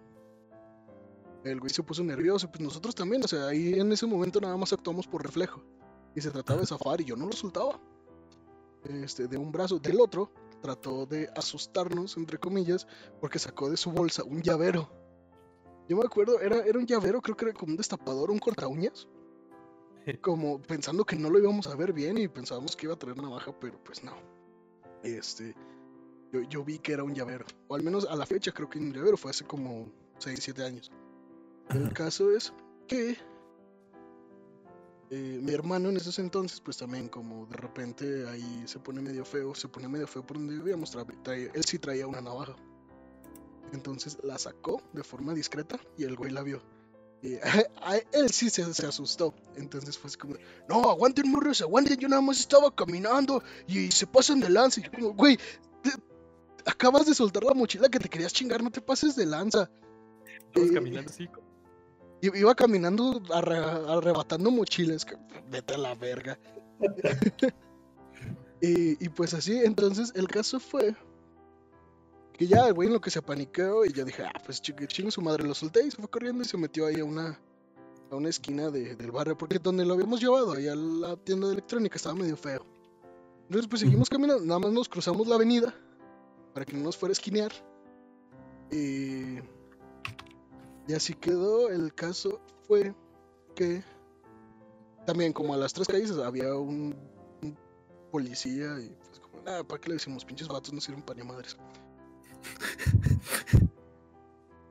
[1.45, 4.57] el güey se puso nervioso, pues nosotros también, o sea, ahí en ese momento nada
[4.57, 5.63] más actuamos por reflejo.
[6.17, 7.79] Y se trataba de zafar y yo no lo soltaba.
[8.83, 12.89] Este, de un brazo, del otro, trató de asustarnos, entre comillas,
[13.21, 14.91] porque sacó de su bolsa un llavero.
[15.89, 18.67] Yo me acuerdo, era, era un llavero, creo que era como un destapador, un corta
[18.67, 19.07] uñas.
[20.21, 23.17] Como pensando que no lo íbamos a ver bien y pensábamos que iba a traer
[23.17, 24.15] navaja, pero pues no.
[25.03, 25.55] Este,
[26.33, 27.47] yo, yo vi que era un llavero.
[27.69, 30.65] O al menos a la fecha creo que un llavero fue hace como 6, 7
[30.65, 30.91] años.
[31.71, 32.53] El caso es
[32.89, 33.17] que
[35.13, 39.25] eh, mi hermano en esos entonces, pues también como de repente ahí se pone medio
[39.25, 42.55] feo, se pone medio feo por donde vivíamos, él sí traía una navaja.
[43.73, 46.63] Entonces la sacó de forma discreta y el güey la vio.
[47.23, 47.35] Y
[47.83, 49.35] a él sí se, se asustó.
[49.57, 50.35] Entonces fue así como,
[50.69, 54.81] no, aguanten morros, aguanten, yo nada más estaba caminando y se pasan de lanza.
[54.81, 55.37] Y yo como, güey,
[55.83, 55.91] te-
[56.65, 59.71] acabas de soltar la mochila que te querías chingar, no te pases de lanza.
[60.53, 61.29] Todos Eh, caminando así.
[62.23, 65.17] Iba caminando arre- arrebatando mochilas, que
[65.51, 66.39] vete a la verga.
[68.61, 70.95] y, y pues así, entonces el caso fue
[72.41, 74.87] que ya el güey en lo que se apaniqueó y yo dije, ah, pues chingue,
[74.89, 77.39] chingue su madre, lo solté y se fue corriendo y se metió ahí a una,
[78.11, 81.49] a una esquina de- del barrio, porque donde lo habíamos llevado, ahí a la tienda
[81.49, 82.65] de electrónica, estaba medio feo.
[83.43, 85.75] Entonces pues seguimos caminando, nada más nos cruzamos la avenida
[86.55, 87.53] para que no nos fuera a esquinear.
[88.71, 89.41] Y
[90.89, 91.69] y así quedó.
[91.69, 92.95] El caso fue
[93.55, 93.85] que
[95.05, 96.97] también como a las tres calles había un,
[97.43, 97.57] un
[98.11, 100.25] policía y pues como, nada, ¿para qué le decimos?
[100.25, 101.57] Pinches vatos no sirven para ni madres.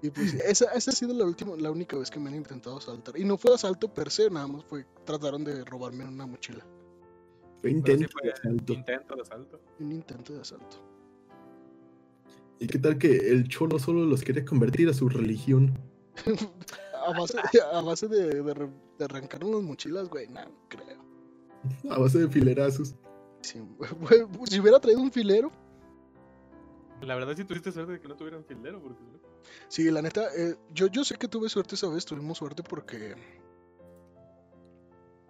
[0.02, 2.78] Y pues esa, esa ha sido la última, la única vez que me han intentado
[2.78, 3.18] asaltar.
[3.18, 6.66] Y no fue asalto per se, nada más fue, trataron de robarme una mochila.
[7.60, 8.74] Fue sí intento fue de asalto.
[8.74, 9.62] Intento de asalto.
[9.80, 10.78] Un intento de asalto.
[12.60, 15.78] ¿Y qué tal que el cholo solo los quiere convertir a su religión?
[17.06, 17.38] a base,
[17.74, 21.04] a base de, de, re- de arrancar unas mochilas, güey, no creo.
[21.90, 22.96] A base de filerazos.
[23.42, 23.60] Sí,
[24.00, 25.52] güey, si hubiera traído un filero,
[27.02, 29.02] La verdad sí tuviste suerte de que no tuvieran filero, porque
[29.68, 33.16] Sí, la neta, eh, yo, yo sé que tuve suerte esa vez, tuvimos suerte porque.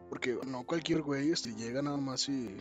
[0.10, 2.58] Porque no cualquier güey este, llega nada más y.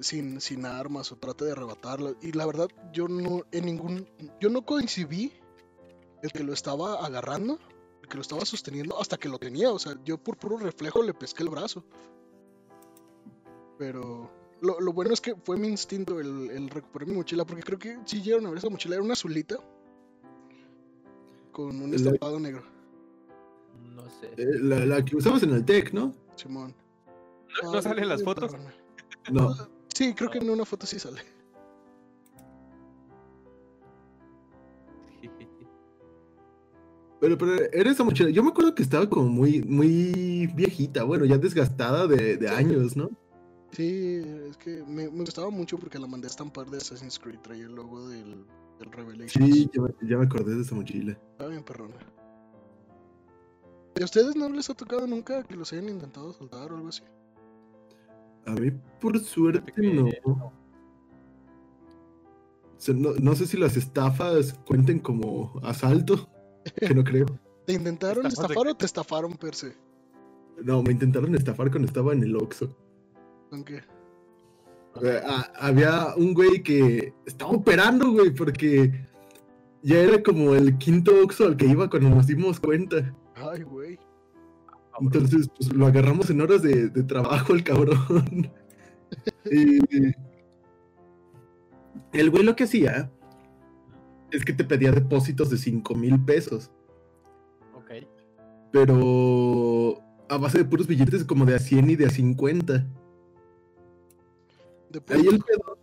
[0.00, 2.16] sin, sin armas o trata de arrebatarlo.
[2.20, 4.08] Y la verdad, yo no en ningún.
[4.40, 5.32] Yo no coincidí
[6.22, 7.58] el que lo estaba agarrando,
[8.02, 9.72] el que lo estaba sosteniendo, hasta que lo tenía.
[9.72, 11.84] O sea, yo por puro reflejo le pesqué el brazo.
[13.78, 14.30] Pero.
[14.60, 17.78] Lo, lo bueno es que fue mi instinto el, el recuperar mi mochila, porque creo
[17.78, 19.56] que sí llegaron a ver esa mochila, era una azulita
[21.52, 22.62] con un La- estampado negro.
[23.94, 24.30] No sé.
[24.36, 26.14] Eh, la, la que usabas en el TEC, ¿no?
[26.36, 26.74] Simón.
[27.62, 28.52] ¿No, no Ah, salen las fotos?
[29.30, 29.54] No.
[29.94, 31.20] Sí, creo que en una foto sí sale.
[37.18, 38.28] Pero, pero era esa mochila.
[38.30, 42.94] Yo me acuerdo que estaba como muy, muy viejita, bueno, ya desgastada de, de años,
[42.94, 43.10] ¿no?
[43.72, 47.40] Sí, es que me, me gustaba mucho porque la mandé a estampar de Assassin's Creed.
[47.40, 48.44] Traía el logo del,
[48.78, 49.32] del Revelations.
[49.54, 51.12] Sí, ya, me- ya me acordé de esa mochila.
[51.32, 51.94] Estaba bien perrona.
[53.98, 56.88] ¿Y a ustedes no les ha tocado nunca que los hayan intentado soltar o algo
[56.88, 57.02] así?
[58.46, 60.08] A mí, por suerte, que no.
[60.24, 60.34] no.
[60.46, 60.52] O
[62.78, 63.14] sea, no.
[63.14, 66.28] no sé si las estafas cuenten como asalto,
[66.76, 67.26] que no creo.
[67.66, 69.74] ¿Te intentaron ¿Estafas de estafar o te estafaron per se?
[70.62, 72.74] No, me intentaron estafar cuando estaba en el Oxxo.
[73.50, 73.76] ¿Con qué?
[75.02, 79.06] Eh, ah, había un güey que estaba operando, güey, porque
[79.82, 83.14] ya era como el quinto Oxxo al que iba cuando nos dimos cuenta.
[83.34, 83.98] Ay, güey.
[85.00, 88.50] Entonces, pues lo agarramos en horas de, de trabajo, el cabrón.
[89.50, 89.78] y
[92.12, 93.10] el güey lo que hacía
[94.30, 96.70] es que te pedía depósitos de 5 mil pesos,
[97.74, 97.90] Ok.
[98.72, 102.86] pero a base de puros billetes como de a 100 y de a 50.
[105.08, 105.78] Ahí el pedo.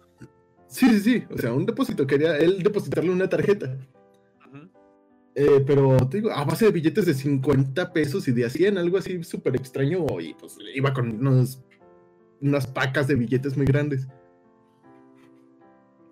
[0.67, 1.23] Sí, sí, sí.
[1.30, 2.08] O sea, un depósito.
[2.08, 3.78] Quería él depositarle una tarjeta.
[5.36, 8.78] Eh, pero te digo, a base de billetes de 50 pesos y de a 100,
[8.78, 10.06] algo así súper extraño.
[10.19, 11.62] Y pues iba con unos,
[12.41, 14.08] unas pacas de billetes muy grandes.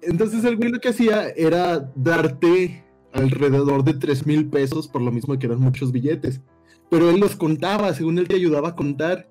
[0.02, 2.84] Entonces el güey lo que hacía era darte
[3.14, 6.42] alrededor de 3 mil pesos por lo mismo que eran muchos billetes.
[6.90, 9.30] Pero él los contaba, según él te ayudaba a contar.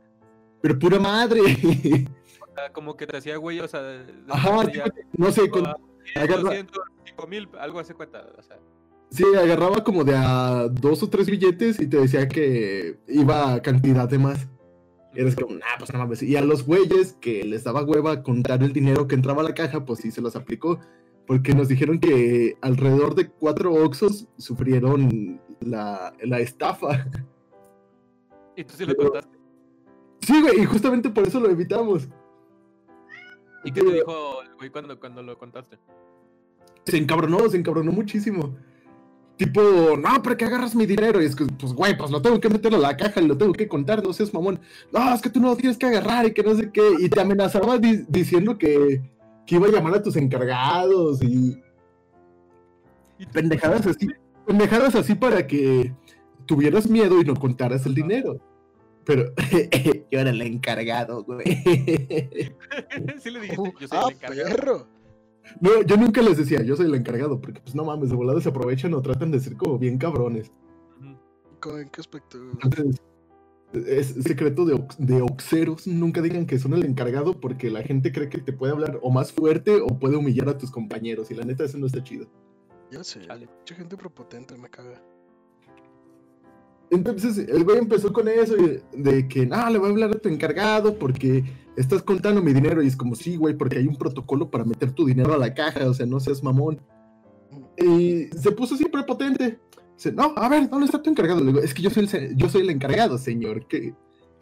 [0.62, 1.40] Pero pura madre.
[2.54, 4.84] Sea, como que te hacía güey, o sea, de- de- Ajá, de- ya,
[5.16, 5.76] no sé, con- ah,
[6.16, 8.58] agarra- 200, 5 mil, algo hace cuenta, o sea.
[9.10, 13.62] Sí, agarraba como de a dos o tres billetes y te decía que iba a
[13.62, 14.46] cantidad de más.
[15.12, 16.22] Y eres como, nah, pues no mames.
[16.22, 19.54] Y a los güeyes que les daba hueva contar el dinero que entraba a la
[19.54, 20.78] caja, pues sí se los aplicó.
[21.26, 27.06] Porque nos dijeron que alrededor de cuatro Oxos sufrieron la, la estafa.
[28.56, 29.36] Y tú sí le contaste.
[30.20, 32.08] Sí, güey, y justamente por eso lo evitamos.
[33.64, 35.78] ¿Y qué te dijo el güey cuando, cuando lo contaste?
[36.84, 38.56] Se encabronó, se encabronó muchísimo.
[39.36, 39.60] Tipo,
[39.96, 41.22] no, ¿para qué agarras mi dinero?
[41.22, 43.36] Y es que, pues, güey, pues lo tengo que meter a la caja y lo
[43.38, 44.60] tengo que contar, no seas mamón.
[44.92, 46.82] No, es que tú no lo tienes que agarrar y que no sé qué.
[46.98, 49.00] Y te amenazaba di- diciendo que,
[49.46, 51.58] que iba a llamar a tus encargados y
[53.18, 54.08] Y pendejadas así.
[54.46, 55.94] Pendejadas así para que
[56.46, 58.40] tuvieras miedo y no contaras el dinero.
[59.10, 59.32] Pero
[60.12, 61.44] yo era el encargado, güey.
[63.18, 64.48] sí le dijiste, yo soy ah, el encargado.
[64.54, 64.86] perro.
[65.60, 68.40] No, yo nunca les decía, yo soy el encargado, porque pues no mames, de volada
[68.40, 70.52] se aprovechan o tratan de ser como bien cabrones.
[71.00, 71.16] Ujú.
[71.58, 72.38] ¿Con- ¿En qué aspecto?
[72.62, 73.00] Entonces,
[73.72, 75.88] es secreto de, de oxeros.
[75.88, 79.10] Nunca digan que son el encargado porque la gente cree que te puede hablar o
[79.10, 81.32] más fuerte o puede humillar a tus compañeros.
[81.32, 82.28] Y la neta, eso no está chido.
[82.92, 83.26] Ya sé.
[83.26, 83.48] Chale.
[83.58, 85.02] Mucha gente prepotente me caga.
[86.90, 88.56] Entonces, el güey empezó con eso
[88.92, 91.44] de que, ah, le voy a hablar a tu encargado porque
[91.76, 92.82] estás contando mi dinero.
[92.82, 95.54] Y es como, sí, güey, porque hay un protocolo para meter tu dinero a la
[95.54, 95.88] caja.
[95.88, 96.80] O sea, no seas mamón.
[97.76, 99.60] Y se puso así prepotente.
[99.94, 101.40] Dice, no, a ver, ¿dónde está tu encargado?
[101.40, 103.66] Le digo, es que yo soy el, yo soy el encargado, señor.
[103.68, 103.94] ¿Qué,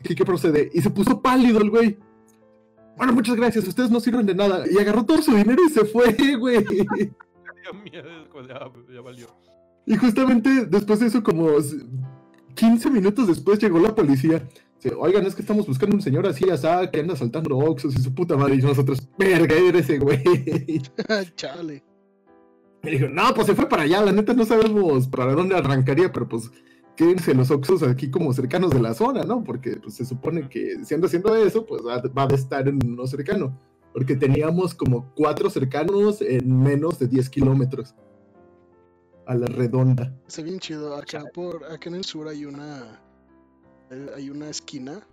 [0.03, 0.71] qué, qué procede?
[0.73, 1.99] Y se puso pálido el güey.
[2.97, 4.65] Bueno, muchas gracias, ustedes no sirven de nada.
[4.69, 6.65] Y agarró todo su dinero y se fue, güey.
[8.33, 9.27] Pues, ya valió.
[9.85, 11.49] Y justamente después de eso, como
[12.59, 14.47] 15 minutos después, llegó la policía.
[14.83, 18.03] Dice, oigan, es que estamos buscando un señor así, asá, que anda saltando oxos y
[18.03, 18.57] su puta madre.
[18.57, 20.23] Y nosotros, verga, era ese güey.
[21.37, 21.85] Chale.
[22.83, 26.13] Me dijo, no, pues se fue para allá, la neta no sabemos para dónde arrancaría,
[26.13, 26.51] pero pues
[26.97, 29.45] quédense los Oxos aquí como cercanos de la zona, ¿no?
[29.45, 32.81] Porque pues, se supone que si anda haciendo eso, pues va, va a estar en
[32.85, 33.57] uno cercano.
[33.93, 37.95] Porque teníamos como cuatro cercanos en menos de 10 kilómetros.
[39.29, 40.13] A la redonda.
[40.27, 40.97] Está bien chido.
[40.97, 43.01] Acá por acá en el sur hay una
[44.17, 45.07] hay una esquina.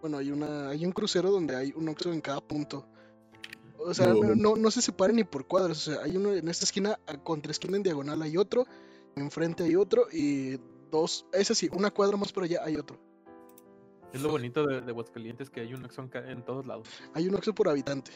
[0.00, 2.84] Bueno, hay una hay un crucero donde hay un Oxxo en cada punto.
[3.78, 4.22] O sea, No.
[4.22, 5.86] no, no, no se separan ni por cuadros.
[5.88, 8.64] O sea, hay uno en esta esquina, a- contra esquina en diagonal hay otro,
[9.16, 10.58] enfrente hay otro y
[10.90, 12.98] dos, es así, una cuadra más por allá hay otro.
[14.12, 16.88] Es lo bonito de, de Aguascalientes que hay un Oxxo en en todos lados.
[17.14, 18.10] Hay un Oxxo por habitante.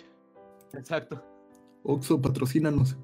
[0.72, 1.22] Exacto.
[1.84, 2.96] Oxo, patrocínanos.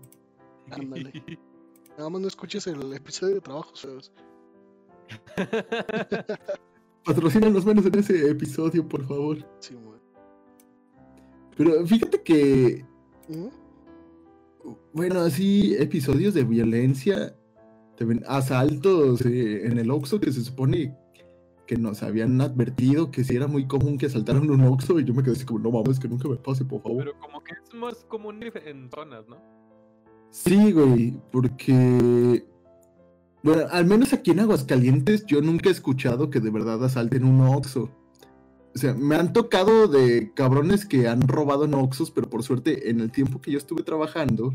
[0.71, 1.13] Ándale.
[1.97, 4.13] Nada más no escuches el episodio de trabajos feos.
[7.05, 9.39] Patrocínanos menos en ese episodio, por favor.
[9.61, 10.01] Sí, güey.
[11.57, 12.87] Pero fíjate que
[13.29, 13.49] ¿Mm?
[14.93, 17.35] Bueno, así episodios de violencia,
[17.97, 20.97] también asaltos eh, en el Oxxo que se supone
[21.67, 25.15] que nos habían advertido que sí era muy común que asaltaran un Oxxo y yo
[25.15, 27.05] me quedé así como, no mames, que nunca me pase, por favor.
[27.05, 29.37] Pero como que es más común en zonas, ¿no?
[30.33, 32.45] Sí, güey, porque...
[33.43, 37.41] Bueno, al menos aquí en Aguascalientes yo nunca he escuchado que de verdad asalten un
[37.43, 37.91] Oxxo.
[38.75, 42.89] O sea, me han tocado de cabrones que han robado en Oxxos, pero por suerte
[42.89, 44.55] en el tiempo que yo estuve trabajando,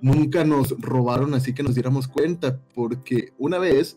[0.00, 3.96] nunca nos robaron así que nos diéramos cuenta, porque una vez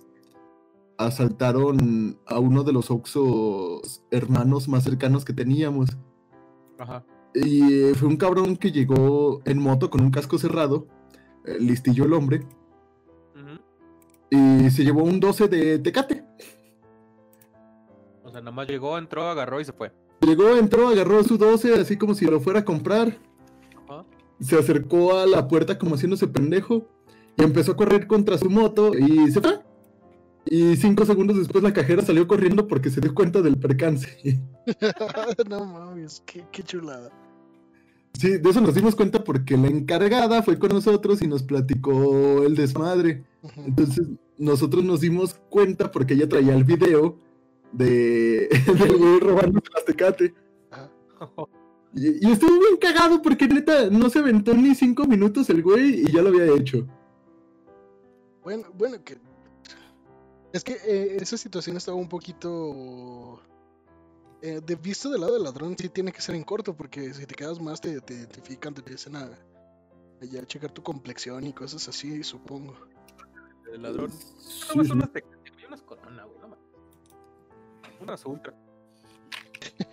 [0.99, 5.89] asaltaron a uno de los Oxxos hermanos más cercanos que teníamos.
[6.77, 7.03] Ajá.
[7.33, 10.87] Y fue un cabrón que llegó en moto con un casco cerrado,
[11.59, 12.45] listillo el hombre,
[14.29, 16.23] y se llevó un 12 de Tecate.
[18.23, 19.91] O sea, nada más llegó, entró, agarró y se fue.
[20.21, 23.17] Llegó, entró, agarró su 12 así como si lo fuera a comprar,
[24.39, 26.87] se acercó a la puerta como haciéndose pendejo
[27.37, 29.59] y empezó a correr contra su moto y se fue.
[30.45, 34.41] Y cinco segundos después la cajera salió corriendo porque se dio cuenta del percance.
[35.49, 37.11] no mames, qué, qué chulada.
[38.13, 42.43] Sí, de eso nos dimos cuenta porque la encargada fue con nosotros y nos platicó
[42.43, 43.23] el desmadre.
[43.57, 47.17] Entonces nosotros nos dimos cuenta porque ella traía el video
[47.71, 50.33] de del güey robando las tecate.
[51.93, 56.01] Y, y estuvo bien cagado porque neta no se aventó ni cinco minutos el güey
[56.01, 56.87] y ya lo había hecho.
[58.47, 59.17] Bueno, bueno, que.
[60.53, 63.41] Es que eh, esa situación estaba un poquito.
[64.41, 67.25] Eh, de visto del lado del ladrón, sí tiene que ser en corto, porque si
[67.25, 69.23] te quedas más, te, te identifican, te empiezan a,
[70.21, 72.75] a ya checar tu complexión y cosas así, supongo.
[73.73, 74.11] El ladrón.
[74.11, 75.23] Sí, No, son unas güey,
[75.67, 76.57] unas corona, güey, no.
[78.01, 78.53] Unas ultra.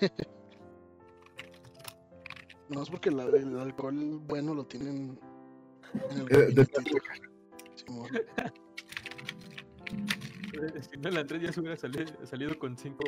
[2.71, 3.95] No es porque la- el alcohol
[4.27, 5.19] bueno lo tienen
[6.11, 6.65] en el Eh.
[10.55, 13.05] Eh, Si no, el Andrés ya se hubiera salido, salido con cinco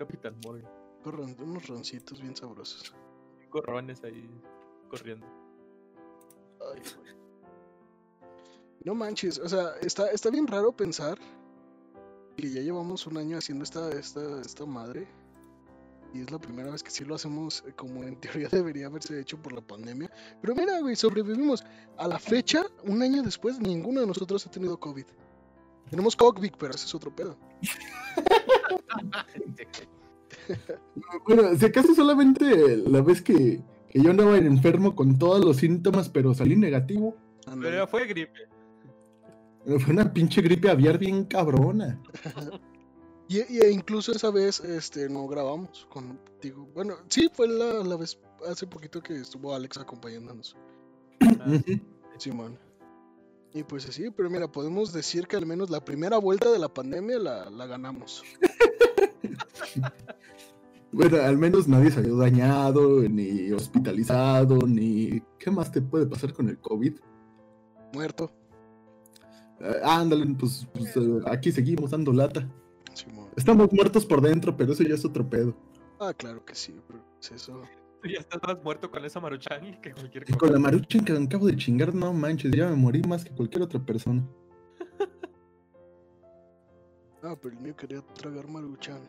[0.00, 0.66] Capitán Morgan.
[1.04, 2.94] Corran- unos roncitos bien sabrosos.
[3.38, 4.28] Cinco rones ahí
[4.88, 5.26] corriendo.
[6.74, 7.14] Ay, güey.
[8.84, 11.18] No manches, o sea, está, está bien raro pensar
[12.36, 15.06] que ya llevamos un año haciendo esta, esta, esta madre.
[16.14, 19.36] Y es la primera vez que sí lo hacemos como en teoría debería haberse hecho
[19.40, 20.10] por la pandemia.
[20.40, 21.62] Pero mira, güey, sobrevivimos.
[21.98, 25.04] A la fecha, un año después, ninguno de nosotros ha tenido COVID.
[25.90, 27.36] Tenemos COVID, pero ese es otro pedo.
[31.26, 36.08] Bueno, si acaso solamente la vez que, que yo andaba enfermo con todos los síntomas,
[36.08, 37.16] pero salí negativo.
[37.60, 38.48] Pero fue gripe.
[39.64, 42.00] Fue una pinche gripe aviar bien cabrona.
[43.28, 46.68] Y, y- e incluso esa vez este, no grabamos contigo.
[46.74, 50.56] Bueno, sí, fue la, la vez hace poquito que estuvo Alex acompañándonos.
[52.18, 52.58] Simón.
[53.52, 56.72] Y pues así, pero mira, podemos decir que al menos la primera vuelta de la
[56.72, 58.22] pandemia la, la ganamos.
[60.92, 65.22] Bueno, al menos nadie salió dañado, ni hospitalizado, ni...
[65.38, 66.94] ¿Qué más te puede pasar con el COVID?
[67.94, 68.32] Muerto.
[69.60, 72.48] Eh, ándale, pues, pues, eh, aquí seguimos dando lata.
[73.36, 75.54] Estamos muertos por dentro, pero eso ya es otro pedo.
[76.00, 77.62] Ah, claro que sí, pero pues eso.
[78.02, 80.38] Tú ya estás más muerto con esa maruchan que cualquier Y cosa.
[80.38, 83.30] con la maruchan que me acabo de chingar, no manches, ya me morí más que
[83.30, 84.26] cualquier otra persona.
[87.22, 89.00] Ah, pero el mío quería tragar maruchan.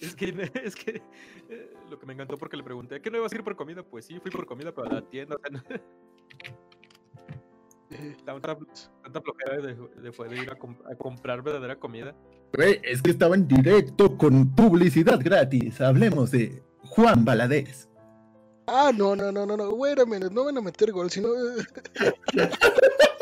[0.00, 0.26] Es que,
[0.64, 1.02] es que
[1.48, 3.82] eh, lo que me encantó porque le pregunté, ¿qué no ibas a ir por comida?
[3.82, 5.36] Pues sí, fui por comida, pero a la tienda.
[5.36, 5.62] O sea, no-
[7.90, 8.54] Eh, tanta,
[9.02, 12.14] tanta flojera de, de poder ir a, com- a comprar verdadera comida.
[12.54, 15.80] Güey, es que estaba en directo con publicidad gratis.
[15.80, 17.88] Hablemos de Juan Valadez.
[18.66, 21.30] Ah, no, no, no, no, no, wait a minute, no van a meter gol, sino...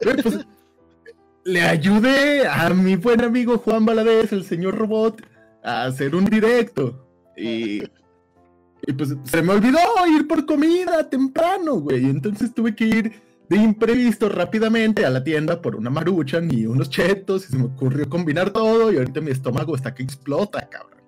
[0.00, 0.46] Pues,
[1.44, 5.22] le ayudé a mi buen amigo Juan Valadez, el señor robot,
[5.62, 7.06] a hacer un directo.
[7.36, 7.82] Y,
[8.86, 12.06] y pues se me olvidó ir por comida temprano, güey.
[12.06, 16.90] Entonces tuve que ir de imprevisto rápidamente a la tienda por una maruchan y unos
[16.90, 17.44] chetos.
[17.48, 18.92] Y se me ocurrió combinar todo.
[18.92, 21.00] Y ahorita mi estómago está que explota, cabrón.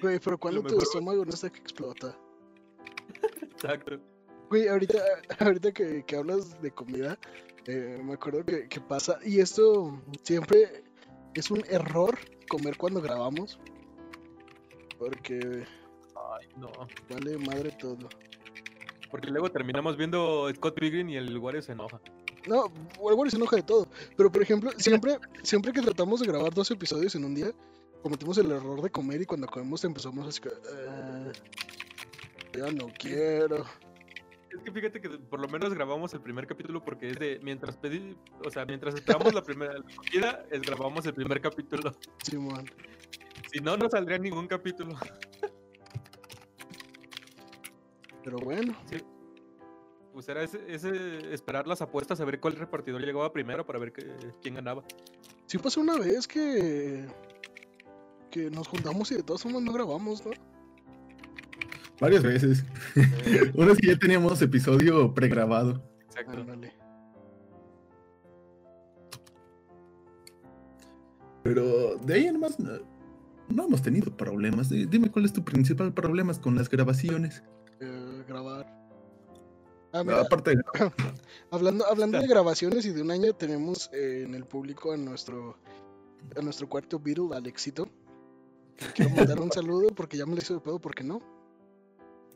[0.00, 2.16] Güey, pero cuando tu estómago no está que explota.
[3.42, 3.98] Exacto.
[4.48, 4.98] Güey, ahorita,
[5.40, 7.18] ahorita que, que hablas de comida,
[7.66, 10.84] eh, me acuerdo que, que pasa, y esto siempre
[11.34, 12.18] es un error
[12.48, 13.58] comer cuando grabamos,
[14.98, 15.64] porque
[16.38, 16.70] Ay, no.
[17.10, 18.08] vale madre todo.
[19.10, 22.00] Porque luego terminamos viendo Scott Pilgrim y el Wario se enoja.
[22.46, 22.66] No,
[22.98, 23.86] Walmart se enoja de todo,
[24.16, 27.52] pero por ejemplo, siempre, siempre que tratamos de grabar dos episodios en un día,
[28.02, 30.50] cometimos el error de comer y cuando comemos empezamos así que...
[30.88, 31.32] "Ah,
[32.56, 33.64] ya no quiero.
[34.58, 37.76] Es que fíjate que por lo menos grabamos el primer capítulo porque es de mientras
[37.76, 41.94] pedí, o sea, mientras esperamos la primera la comida, es grabamos el primer capítulo.
[42.22, 42.66] Simón.
[43.52, 44.94] Si no, no saldría ningún capítulo.
[48.24, 48.74] Pero bueno,
[50.12, 53.92] Pues era ese, ese esperar las apuestas a ver cuál repartidor llegaba primero para ver
[53.92, 54.82] que- quién ganaba.
[55.46, 57.06] sí pasó una vez que.
[58.30, 60.32] que nos juntamos y de todas formas no grabamos, ¿no?
[62.00, 62.64] Varias veces.
[63.54, 65.82] Una sí ya teníamos episodio pregrabado.
[66.06, 66.38] Exacto.
[66.38, 66.72] Ándale.
[71.42, 72.72] Pero de ahí en más no,
[73.48, 74.68] no hemos tenido problemas.
[74.68, 77.42] Di- Dime cuál es tu principal problema con las grabaciones.
[77.80, 78.66] Eh, grabar.
[79.92, 80.54] Ah, mira, Aparte,
[81.50, 85.56] hablando, hablando de grabaciones y de un año, tenemos eh, en el público a nuestro,
[86.36, 87.88] a nuestro cuarto Beatle, Alexito.
[88.80, 91.22] Le Quiero mandar un saludo porque ya me lo hizo de pedo, porque no.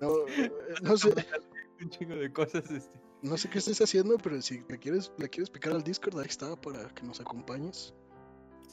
[0.03, 0.11] No,
[0.83, 1.15] no sé,
[1.81, 3.01] Un chingo de cosas, este.
[3.23, 6.27] no sé qué estés haciendo, pero si le quieres, le quieres picar al Discord, ahí
[6.29, 7.95] está para que nos acompañes.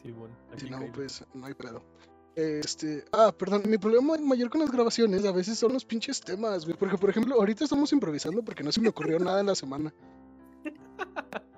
[0.01, 0.35] Sí, bueno.
[0.57, 1.83] Si no, pues no hay pedo.
[2.35, 6.65] Este, ah, perdón, mi problema mayor con las grabaciones a veces son los pinches temas,
[6.65, 6.75] güey.
[6.77, 9.93] Porque, por ejemplo, ahorita estamos improvisando porque no se me ocurrió nada en la semana.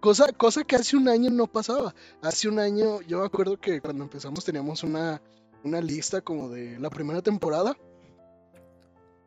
[0.00, 1.94] Cosa, cosa que hace un año no pasaba.
[2.22, 5.20] Hace un año, yo me acuerdo que cuando empezamos teníamos una,
[5.62, 7.76] una lista como de la primera temporada.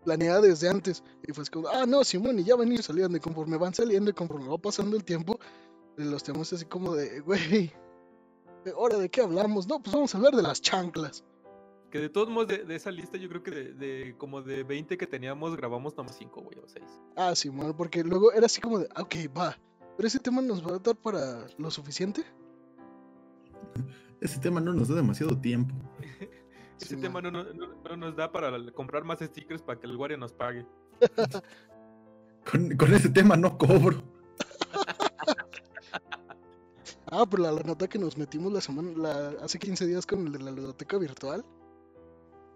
[0.04, 1.04] Planeada desde antes.
[1.28, 3.18] Y fue como, ah, no, Simón, y ya van a ir saliendo.
[3.18, 5.40] Y conforme van saliendo y conforme va pasando el tiempo,
[5.98, 7.72] los tenemos así como de, güey,
[8.72, 9.68] ¿Ahora de qué hablamos?
[9.68, 11.24] No, pues vamos a hablar de las chanclas.
[11.92, 14.64] Que de todos modos, de, de esa lista, yo creo que de, de como de
[14.64, 16.84] 20 que teníamos, grabamos nomás 5, güey, o 6.
[17.16, 19.58] Ah, sí, bueno, porque luego era así como de, ah, ok, va.
[19.96, 22.24] Pero ese tema nos va a dar para lo suficiente.
[24.22, 25.76] ese tema no nos da demasiado tiempo.
[26.80, 29.88] Ese Sí, tema no, no- no- no nos da para comprar más stickers para que
[29.88, 30.66] el guardia nos pague.
[32.52, 34.04] Con, con ese tema no cobro.
[37.16, 40.26] Ah, pero la, la nota que nos metimos la semana, la, hace 15 días con
[40.26, 41.46] el de la ludoteca virtual.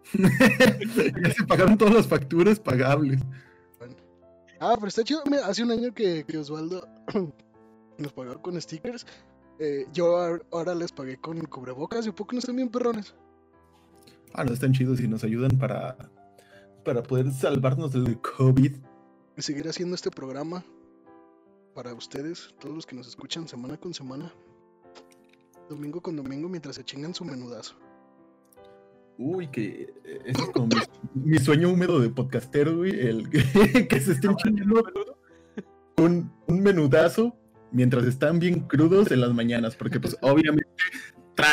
[0.14, 3.20] ya se pagaron todas las facturas pagables.
[4.60, 5.22] Ah, pero está chido.
[5.30, 6.88] Mira, hace un año que, que Osvaldo
[8.00, 9.06] nos pagó con stickers.
[9.60, 13.14] Eh, yo ahor- ahora les pagué con cubrebocas y un poco no están bien perrones.
[14.38, 15.98] Ah, no, están chidos y nos ayudan para,
[16.86, 18.72] para poder salvarnos del COVID.
[19.36, 20.64] Y seguir haciendo este programa
[21.74, 24.32] para ustedes, todos los que nos escuchan semana con semana.
[25.68, 27.76] Domingo con domingo mientras se chingan su menudazo.
[29.18, 32.92] Uy, que eh, ese es como mi, mi sueño húmedo de podcastero, güey.
[32.92, 34.84] El que, que se estén chingando
[35.98, 37.36] un, un menudazo
[37.72, 40.67] mientras están bien crudos en las mañanas, porque pues obviamente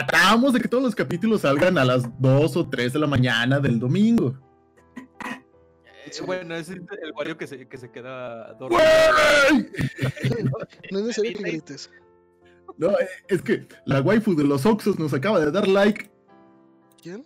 [0.06, 3.60] tratamos de que todos los capítulos salgan a las 2 o 3 de la mañana
[3.60, 4.38] del domingo.
[5.26, 6.10] Eh.
[6.26, 6.84] Bueno, es el
[7.14, 8.82] guario que se, que se queda dormido.
[10.90, 11.90] No es necesario que grites.
[12.76, 16.10] No, eh, es que la waifu de los Oxos nos acaba de dar like.
[17.02, 17.24] ¿Quién?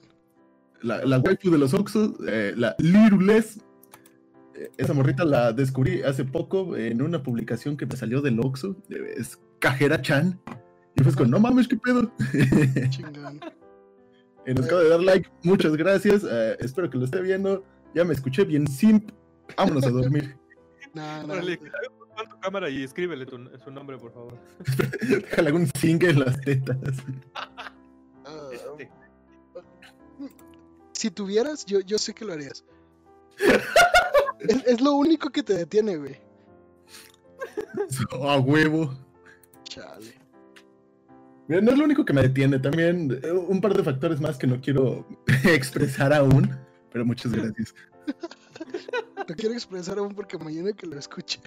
[0.83, 3.59] La, la waifu de los Oxos, eh, la Lirules.
[4.55, 8.77] eh, Esa morrita la descubrí hace poco en una publicación que me salió del Oxxo.
[8.91, 10.41] eh, Es Cajera Chan.
[10.99, 12.11] Y pues con, no mames, qué pedo.
[12.91, 13.41] Chingón.
[14.47, 15.31] Y nos acaba de dar like.
[15.45, 16.25] Muchas gracias.
[16.29, 17.65] eh, espero que lo esté viendo.
[17.95, 19.11] Ya me escuché bien simp.
[19.57, 20.37] Vámonos a dormir.
[20.95, 24.39] Nah, Órale, pon tu cámara y escríbele tu, su nombre, por favor.
[25.07, 26.79] Déjale un singue en las tetas.
[28.51, 28.91] Este,
[30.93, 32.65] si tuvieras, yo, yo sé que lo harías.
[34.41, 36.17] es, es lo único que te detiene, güey.
[38.23, 38.95] A huevo.
[39.65, 40.19] Chale.
[41.49, 42.59] Mira, no es lo único que me detiene.
[42.59, 45.07] También eh, un par de factores más que no quiero
[45.45, 46.51] expresar aún.
[46.93, 47.75] Pero muchas gracias.
[49.29, 51.41] No quiero expresar aún porque mañana que lo escuche.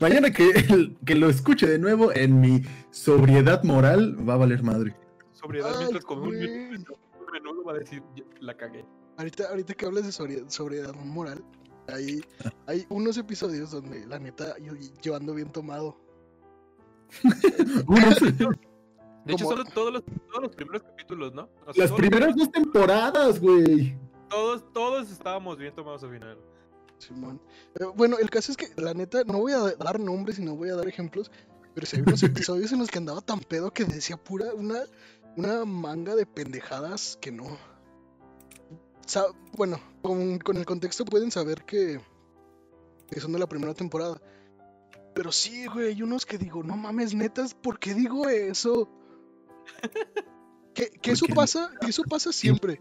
[0.00, 4.94] Mañana que, que lo escuche de nuevo en mi sobriedad moral va a valer madre.
[5.32, 6.86] sobriedad Ay, mientras come un
[7.32, 8.84] menudo, va a decir, "Ya, la cagué.
[9.16, 11.42] Ahorita, ahorita que hablas de sobri- sobriedad moral,
[11.88, 12.22] hay,
[12.66, 15.98] hay unos episodios donde la neta yo, yo ando bien tomado.
[19.24, 21.42] De hecho, son todos los, todos los primeros capítulos, ¿no?
[21.66, 23.96] O sea, las los primeras dos temporadas, güey.
[24.28, 26.38] Todos, todos estábamos bien tomados al final.
[26.98, 27.40] Simón.
[27.78, 30.56] Eh, bueno, el caso es que la neta no voy a dar nombres y no
[30.56, 31.30] voy a dar ejemplos,
[31.74, 34.80] pero si hay unos episodios en los que andaba tan pedo que decía pura una,
[35.36, 37.44] una manga de pendejadas que no.
[39.06, 42.00] Sa- bueno, con, con el contexto pueden saber que,
[43.08, 44.20] que son de la primera temporada.
[45.14, 48.88] Pero sí, güey, hay unos que digo, no mames, netas, ¿por qué digo eso?
[50.74, 52.80] Que, que eso pasa, que eso pasa siempre.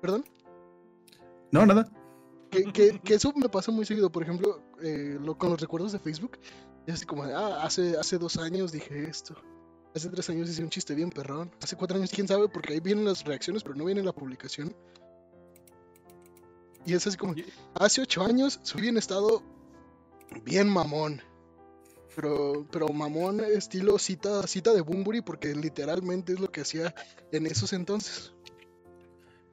[0.00, 0.24] ¿Perdón?
[1.52, 1.90] No, nada.
[2.50, 5.92] Que, que, que eso me pasa muy seguido, por ejemplo, eh, lo, con los recuerdos
[5.92, 6.38] de Facebook.
[6.86, 9.34] Es así como, ah, hace, hace dos años dije esto.
[9.94, 11.50] Hace tres años hice un chiste bien perrón.
[11.62, 14.74] Hace cuatro años, quién sabe, porque ahí vienen las reacciones, pero no viene la publicación.
[16.86, 17.34] Y es así como,
[17.74, 19.42] hace ocho años subí un estado
[20.44, 21.20] bien mamón.
[22.14, 26.94] Pero, pero mamón estilo cita, cita de Bumburi, porque literalmente es lo que hacía
[27.32, 28.32] en esos entonces.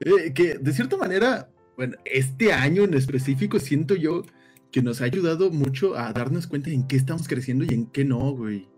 [0.00, 4.22] Eh, que de cierta manera, bueno, este año en específico siento yo
[4.70, 8.04] que nos ha ayudado mucho a darnos cuenta en qué estamos creciendo y en qué
[8.04, 8.68] no, güey.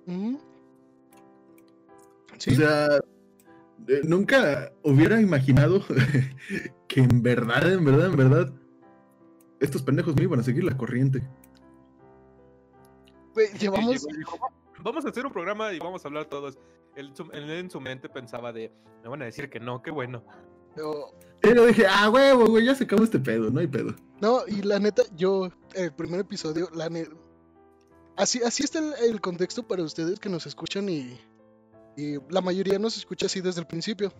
[2.39, 3.01] Sí, O sea,
[3.89, 5.85] eh, nunca hubiera imaginado
[6.89, 8.53] que en verdad, en verdad, en verdad,
[9.59, 11.22] estos pendejos me iban a seguir la corriente.
[13.35, 13.93] Güey, Y llevamos...
[14.03, 14.49] llegó y dijo, "Va-
[14.83, 16.59] Vamos a hacer un programa y vamos a hablar todos.
[16.97, 18.72] Él, en su- él en su mente pensaba de,
[19.03, 20.22] me van a decir que no, qué bueno.
[20.76, 21.12] yo-
[21.43, 23.95] Y yo dije, ah, huevo, güey, ya se acabó este pedo, no hay pedo.
[24.20, 27.09] No, y la neta, yo, el primer episodio, la ne-
[28.16, 31.18] así, así está el, el contexto para ustedes que nos escuchan y,
[31.97, 34.12] y la mayoría nos escucha así desde el principio.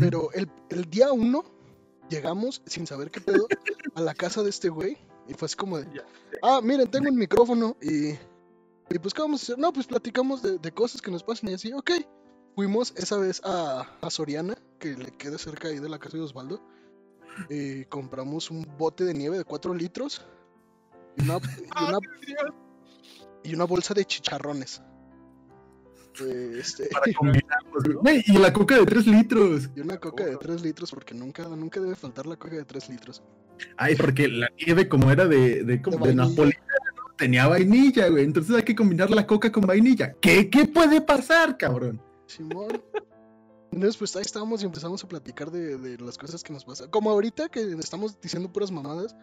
[0.00, 1.44] Pero el, el día uno
[2.08, 3.46] llegamos sin saber qué pedo
[3.94, 4.96] a la casa de este güey
[5.28, 6.02] y fue así como de,
[6.42, 9.58] ah, miren, tengo un micrófono y, y pues, ¿qué vamos a hacer?
[9.58, 11.90] No, pues platicamos de, de cosas que nos pasan y así, ok.
[12.54, 16.22] Fuimos esa vez a, a Soriana, que le queda cerca ahí de la casa de
[16.22, 16.60] Osvaldo.
[17.50, 20.22] y compramos un bote de nieve de 4 litros
[21.16, 21.40] y una, y
[21.74, 21.98] ¡Ah, una,
[23.42, 24.82] y una bolsa de chicharrones.
[26.20, 27.96] Este, Para combinarlos, güey.
[27.96, 29.70] Güey, y la coca de 3 litros.
[29.74, 32.88] y una coca de 3 litros, porque nunca, nunca debe faltar la coca de 3
[32.90, 33.22] litros.
[33.76, 37.14] Ay, porque la nieve, como era de, de, como De de napolitana, ¿no?
[37.16, 38.24] tenía vainilla, güey.
[38.24, 40.14] Entonces hay que combinar la coca con vainilla.
[40.20, 42.00] ¿Qué, qué puede pasar, cabrón?
[42.26, 42.82] Simón.
[43.72, 46.88] Entonces, pues ahí estábamos y empezamos a platicar de, de las cosas que nos pasan.
[46.90, 49.16] Como ahorita que estamos diciendo puras mamadas,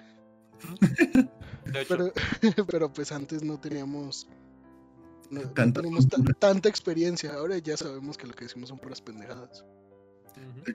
[1.65, 2.13] De hecho, pero,
[2.67, 4.27] pero pues antes no teníamos,
[5.31, 7.33] no, no Tanta experiencia.
[7.33, 9.63] Ahora ya sabemos que lo que decimos son puras pendejadas.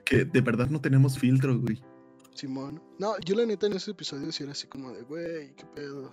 [0.05, 1.81] Que de verdad no tenemos filtro, güey.
[2.33, 2.81] Simón.
[2.99, 6.11] No, yo la neta en ese episodio sí era así como de, güey, qué pedo.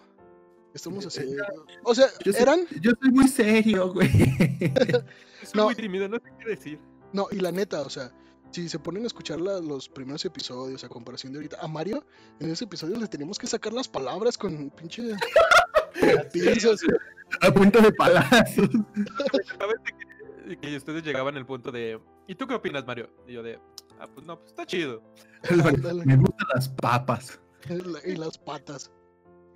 [0.73, 1.45] ¿Qué estamos Eh, haciendo?
[1.85, 4.09] O sea, Yo soy- eran, Yo soy muy serio, güey.
[5.43, 5.65] Soy No.
[5.67, 6.79] muy tímido, no sé qué decir.
[7.13, 8.11] no, y la neta, o sea,
[8.51, 12.05] si se ponen a escuchar la- los primeros episodios a comparación de ahorita, a Mario,
[12.41, 15.03] en ese episodio le teníamos que sacar las palabras con pinche
[16.33, 16.81] pinzas.
[17.41, 18.69] A punta de palazos.
[19.59, 19.77] ¿Sabes
[20.47, 23.09] de que, que ustedes llegaban al punto de, ¿y tú qué opinas, Mario?
[23.27, 23.59] Y yo de,
[23.99, 25.03] ah, pues no, pues está chido.
[26.05, 27.41] Me gustan las papas.
[28.05, 28.91] Y las patas.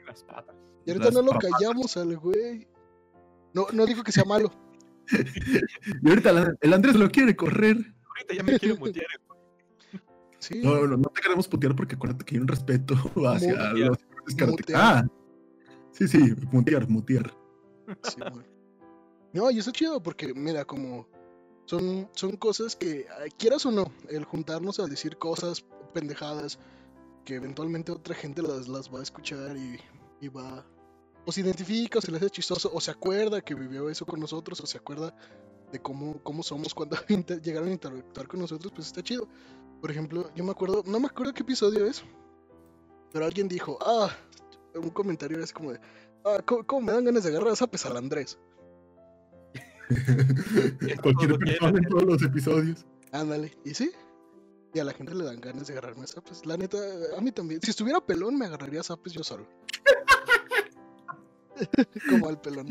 [0.06, 0.54] Las patas.
[0.86, 1.50] Y ahorita Las no lo papas.
[1.52, 2.66] callamos al güey.
[3.54, 4.50] No, no dijo que sea malo.
[6.02, 7.76] Y ahorita la- el Andrés lo quiere correr.
[8.08, 9.06] Ahorita ya me quiero mutear.
[10.38, 10.60] Sí.
[10.62, 12.94] No, no, no te queremos putear porque acuérdate que hay un respeto
[13.26, 13.74] hacia Mutear.
[13.76, 13.98] los.
[14.48, 14.80] Mutear.
[14.80, 15.04] Ah,
[15.92, 17.34] sí, sí, mutear, mutear.
[18.02, 18.20] Sí.
[19.32, 21.06] No, y eso es chido porque, mira, como
[21.66, 26.58] son, son cosas que, ah, quieras o no, el juntarnos a decir cosas pendejadas
[27.24, 29.78] que eventualmente otra gente las, las va a escuchar y,
[30.20, 30.64] y va.
[31.26, 34.18] O se identifica, o se le hace chistoso, o se acuerda que vivió eso con
[34.18, 35.14] nosotros, o se acuerda
[35.70, 36.96] de cómo, cómo somos cuando
[37.42, 39.28] llegaron a interactuar con nosotros, pues está chido.
[39.82, 42.02] Por ejemplo, yo me acuerdo, no me acuerdo qué episodio es,
[43.12, 44.10] pero alguien dijo, ah,
[44.74, 45.80] un comentario así como de,
[46.24, 48.38] ah, ¿cómo, cómo me dan ganas de agarrar a zapes al Andrés?
[51.02, 52.86] Cualquier persona en todos los episodios.
[53.12, 53.90] Ándale, ¿y sí?
[54.74, 56.44] Y a la gente le dan ganas de agarrarme a zapes.
[56.44, 56.76] La neta,
[57.16, 57.60] a mí también.
[57.62, 59.46] Si estuviera pelón, me agarraría a zapes yo solo.
[62.10, 62.68] Como al pelón.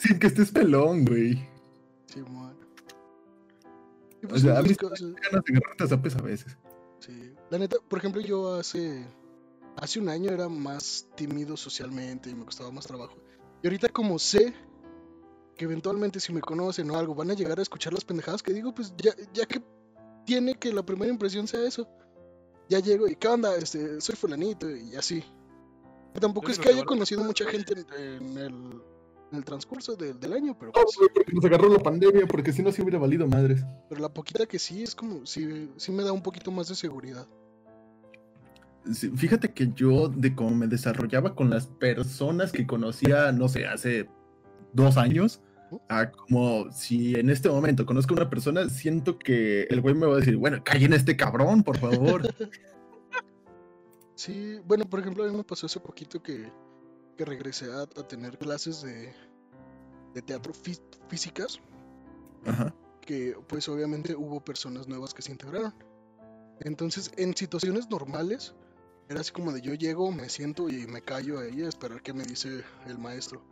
[0.00, 1.48] Sin que estés pelón, güey.
[2.06, 2.56] Simón.
[4.22, 5.86] Y O pues sea, son a mí esas sí me dan ganas de agarrarte a
[5.86, 6.56] zapes a veces.
[6.98, 7.32] sí.
[7.48, 9.06] La neta, por ejemplo, yo hace.
[9.76, 13.16] Hace un año era más tímido socialmente y me costaba más trabajo.
[13.62, 14.54] Y ahorita, como sé
[15.56, 18.52] que eventualmente, si me conocen o algo, van a llegar a escuchar las pendejadas que
[18.52, 19.62] digo, pues ya, ya que
[20.24, 21.88] tiene que la primera impresión sea eso.
[22.68, 23.54] Ya llego y, ¿qué onda?
[23.56, 25.22] Este, soy fulanito y así.
[26.12, 28.54] Que tampoco es que haya conocido mucha gente en, en el,
[29.30, 32.52] en el transcurso del- del año, pero No, pues, porque nos agarró la pandemia, porque
[32.52, 33.62] si no se hubiera valido madres.
[33.88, 36.74] pero la poquita que sí es como, sí, sí me da un poquito más de
[36.74, 37.26] seguridad.
[39.16, 44.08] Fíjate que yo, de cómo me desarrollaba con las personas que conocía, no sé, hace
[44.72, 45.40] dos años,
[45.88, 50.06] a como si en este momento conozco a una persona, siento que el güey me
[50.06, 52.22] va a decir, bueno, callen a este cabrón, por favor.
[54.14, 56.50] Sí, bueno, por ejemplo, a mí me pasó hace poquito que,
[57.18, 59.12] que regresé a, a tener clases de,
[60.14, 61.60] de teatro fí- físicas,
[62.46, 62.74] Ajá.
[63.02, 65.74] que pues obviamente hubo personas nuevas que se integraron.
[66.60, 68.54] Entonces, en situaciones normales,
[69.08, 72.12] Era así como de yo llego, me siento y me callo ahí a esperar que
[72.12, 73.42] me dice el maestro.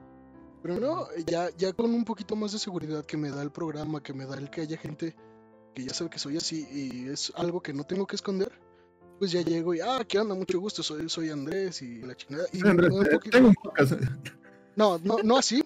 [0.63, 4.03] Pero no, ya, ya con un poquito más de seguridad que me da el programa,
[4.03, 5.15] que me da el que haya gente
[5.75, 8.51] que ya sabe que soy así y es algo que no tengo que esconder,
[9.19, 10.35] pues ya llego y, ah, ¿qué onda?
[10.35, 12.47] Mucho gusto, soy, soy Andrés y la chingada.
[12.53, 13.93] Y Andrés, me da un poquito- tengo un podcast.
[14.77, 15.63] No, no, no así.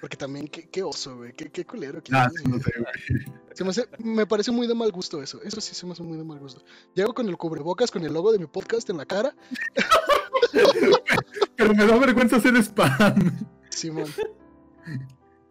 [0.00, 2.02] Porque también, qué, qué oso, güey, qué, qué culero.
[2.02, 2.72] que Ah, sí, no sé.
[3.54, 5.42] Se me, hace- me parece muy de mal gusto eso.
[5.42, 6.62] Eso sí se me hace muy de mal gusto.
[6.94, 9.34] Llego con el cubrebocas, con el logo de mi podcast en la cara.
[11.56, 13.46] Pero me da vergüenza hacer spam.
[13.70, 14.06] Simón.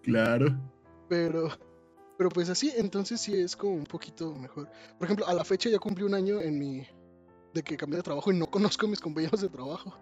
[0.04, 0.58] Claro.
[1.08, 1.50] Pero,
[2.18, 4.70] pero pues así, entonces sí es como un poquito mejor.
[4.97, 6.88] Por ejemplo, a la fecha ya cumplí un año en mi.
[7.54, 9.93] de que cambié de trabajo y no conozco a mis compañeros de trabajo.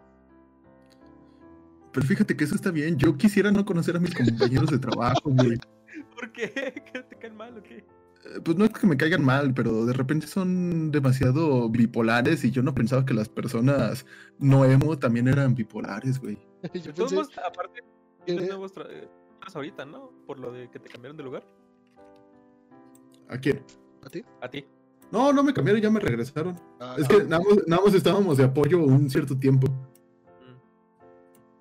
[1.97, 2.95] Pero fíjate que eso está bien.
[2.97, 5.57] Yo quisiera no conocer a mis compañeros de trabajo, güey.
[6.15, 6.51] ¿Por qué?
[6.93, 7.77] ¿Que te caen mal o qué?
[7.77, 12.51] Eh, Pues no es que me caigan mal, pero de repente son demasiado bipolares y
[12.51, 14.05] yo no pensaba que las personas
[14.37, 16.37] no emo también eran bipolares, güey.
[16.83, 17.83] Yo todos aparte,
[18.25, 19.07] tienes nuevos tra- eh,
[19.55, 20.11] ahorita, ¿no?
[20.27, 21.47] Por lo de que te cambiaron de lugar.
[23.27, 23.63] ¿A quién?
[24.05, 24.23] ¿A ti?
[24.43, 24.63] A ti.
[25.11, 26.59] No, no me cambiaron, ya me regresaron.
[26.79, 29.67] Ah, Es que nada más, nada más estábamos de apoyo un cierto tiempo.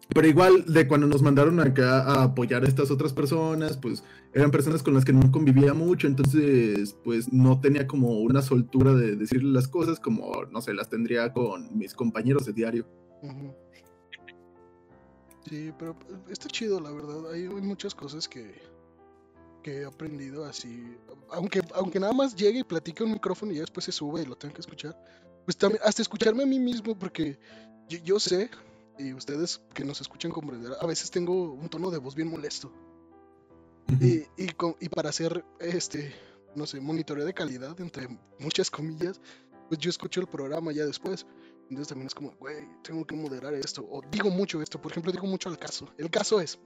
[0.09, 4.50] Pero igual de cuando nos mandaron acá a apoyar a estas otras personas, pues eran
[4.50, 9.16] personas con las que no convivía mucho, entonces pues no tenía como una soltura de
[9.16, 12.86] decirle las cosas como, no sé, las tendría con mis compañeros de diario.
[15.48, 15.96] Sí, pero
[16.28, 17.32] está chido, la verdad.
[17.32, 18.54] Hay, hay muchas cosas que,
[19.62, 20.96] que he aprendido así.
[21.30, 24.26] Aunque, aunque nada más llegue y platique un micrófono y ya después se sube y
[24.26, 24.96] lo tengo que escuchar.
[25.44, 27.38] Pues también, hasta escucharme a mí mismo, porque
[27.88, 28.50] yo, yo sé,
[28.99, 32.72] y ustedes que nos escuchan comprender, a veces tengo un tono de voz bien molesto.
[34.01, 36.12] Y, y, con- y para hacer este,
[36.57, 38.09] no sé, monitoreo de calidad, entre
[38.40, 39.20] muchas comillas,
[39.68, 41.26] pues yo escucho el programa ya después.
[41.68, 43.86] Entonces también es como, güey, tengo que moderar esto.
[43.90, 45.88] O digo mucho esto, por ejemplo, digo mucho al caso.
[45.99, 46.59] El caso es,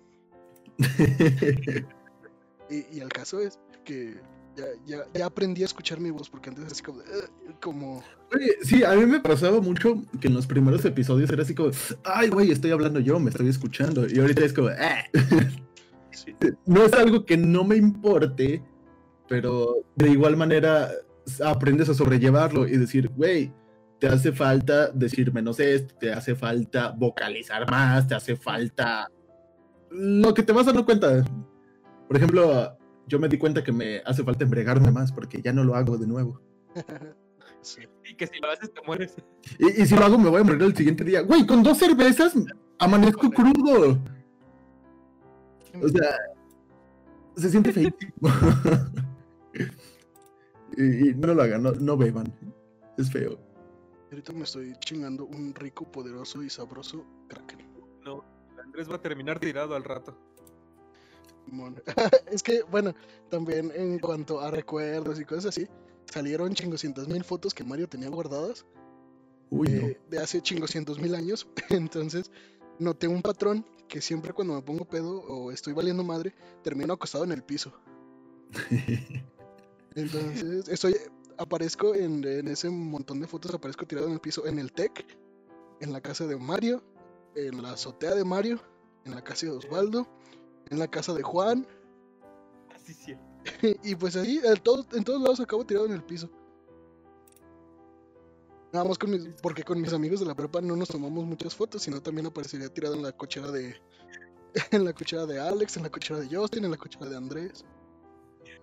[2.70, 4.20] y, y el caso es que
[4.60, 8.02] ya, ya, ya aprendí a escuchar mi voz, porque antes así como, "Ugh", como,
[8.32, 11.70] Oye, sí, a mí me pasaba mucho que en los primeros episodios era así como,
[12.04, 14.06] ay, güey, estoy hablando yo, me estoy escuchando.
[14.08, 15.02] Y ahorita es como, "Ah".
[16.12, 16.34] sí,
[16.66, 18.62] no es algo que no me importe,
[19.28, 20.90] pero de igual manera
[21.44, 23.52] aprendes a sobrellevarlo y decir, güey,
[23.98, 29.08] te hace falta decir menos esto, te hace falta vocalizar más, te hace falta
[29.90, 31.24] lo que te vas dando cuenta.
[32.08, 32.76] Por ejemplo,
[33.10, 35.98] yo me di cuenta que me hace falta embregarme más porque ya no lo hago
[35.98, 36.40] de nuevo.
[37.60, 37.80] sí.
[38.08, 39.16] Y que si lo haces te mueres.
[39.58, 41.22] Y, y si lo hago me voy a morir el siguiente día.
[41.22, 42.34] Güey, con dos cervezas
[42.78, 43.98] amanezco crudo.
[45.82, 46.16] O sea,
[47.36, 48.12] se siente feísimo.
[50.76, 52.32] y, y no lo hagan, no, no beban.
[52.96, 53.40] Es feo.
[54.12, 57.58] Ahorita me estoy chingando un rico, poderoso y sabroso Kraken.
[58.04, 58.24] No,
[58.62, 60.16] Andrés va a terminar tirado al rato.
[62.30, 62.94] Es que, bueno,
[63.28, 65.66] también en cuanto a recuerdos y cosas así,
[66.10, 68.64] salieron chingoscientas mil fotos que Mario tenía guardadas
[69.50, 69.86] Uy, no.
[69.88, 71.46] eh, de hace chingoscientos mil años.
[71.70, 72.30] Entonces,
[72.78, 77.24] noté un patrón que siempre cuando me pongo pedo o estoy valiendo madre, termino acostado
[77.24, 77.72] en el piso.
[79.96, 80.96] Entonces, estoy,
[81.36, 85.04] aparezco en, en ese montón de fotos, aparezco tirado en el piso, en el TEC,
[85.80, 86.82] en la casa de Mario,
[87.34, 88.60] en la azotea de Mario,
[89.04, 90.06] en la casa de Osvaldo,
[90.70, 91.66] en la casa de Juan,
[92.74, 93.14] Así sí.
[93.84, 96.30] y pues ahí, en todos, en todos lados acabo tirado en el piso.
[98.72, 101.54] Nada más con mis, porque con mis amigos de la prepa no nos tomamos muchas
[101.56, 103.74] fotos, sino también aparecería tirado en la cochera de,
[104.70, 107.64] en la cochera de Alex, en la cochera de Justin, en la cochera de Andrés.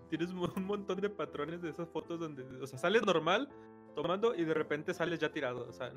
[0.10, 3.50] Tienes un montón de patrones de esas fotos donde, o sea, sales normal
[3.94, 5.68] tomando y de repente sales ya tirado.
[5.68, 5.92] O sea,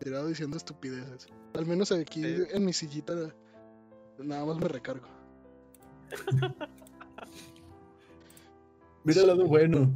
[0.00, 1.26] tirado diciendo estupideces.
[1.54, 2.42] Al menos aquí Sí.
[2.50, 3.14] en mi sillita
[4.18, 5.08] nada más me recargo.
[9.04, 9.90] Mira el lado bueno.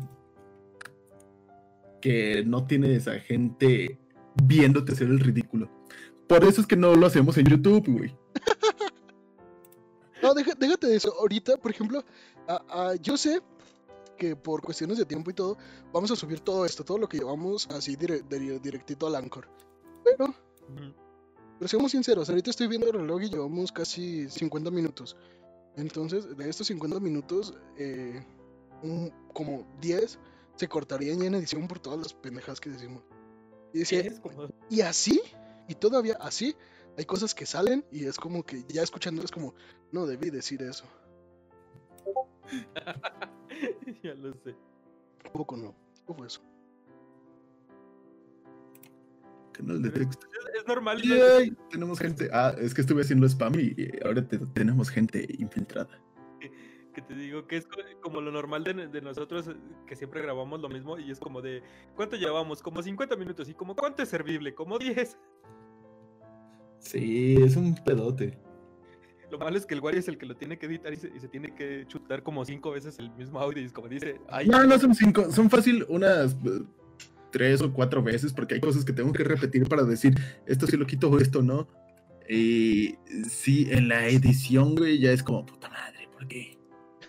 [2.01, 3.99] Que no tienes a gente
[4.43, 5.71] viéndote hacer el ridículo.
[6.27, 8.17] Por eso es que no lo hacemos en YouTube, güey.
[10.23, 11.13] No, deja- déjate de eso.
[11.21, 12.05] Ahorita, por ejemplo,
[12.49, 13.41] a- a- yo sé
[14.17, 15.59] que por cuestiones de tiempo y todo,
[15.93, 19.49] vamos a subir todo esto, todo lo que llevamos así dire- dire- directito al Anchor.
[20.05, 20.33] Pero,
[21.59, 25.17] pero seamos sinceros, ahorita estoy viendo el reloj y llevamos casi 50 minutos.
[25.77, 28.25] Entonces, de estos 50 minutos, eh,
[28.83, 30.19] un- como 10
[30.57, 33.03] se cortarían ya en edición por todas las pendejadas que decimos.
[33.73, 34.03] Y decía,
[34.69, 35.23] y así,
[35.69, 36.55] y todavía así,
[36.99, 39.55] hay cosas que salen y es como que ya escuchando es como,
[39.93, 40.85] no debí decir eso.
[44.03, 44.51] ya lo sé.
[45.27, 45.75] Un poco no.
[46.05, 46.43] ¿Cómo fue eso?
[49.53, 50.27] Canal de texto.
[50.55, 51.01] Es, es normal.
[51.03, 52.29] Yay, tenemos gente.
[52.33, 53.75] Ah, es que estuve haciendo spam y
[54.05, 56.01] ahora te- tenemos gente infiltrada.
[56.95, 60.21] que te digo que es co- como lo normal de, de nosotros eh, que siempre
[60.21, 61.63] grabamos lo mismo y es como de
[61.97, 62.63] ¿cuánto llevamos?
[62.63, 64.55] Como 50 minutos y como ¿cuánto es servible?
[64.55, 65.17] Como 10.
[66.79, 68.39] Sí, es un pedote.
[69.31, 71.09] Lo malo es que el Wario es el que lo tiene que editar y se,
[71.09, 74.21] y se tiene que chutar como cinco veces el mismo audio y es como dice,
[74.29, 76.63] ay, No, no son cinco, son fácil unas eh,
[77.33, 80.15] tres o cuatro veces porque hay cosas que tengo que repetir para decir
[80.47, 81.67] esto sí lo quito o esto no.
[82.29, 82.95] Y
[83.29, 86.57] sí, en la edición, güey, ya es como puta madre, ¿por qué?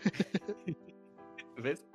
[1.63, 1.86] ¿ves?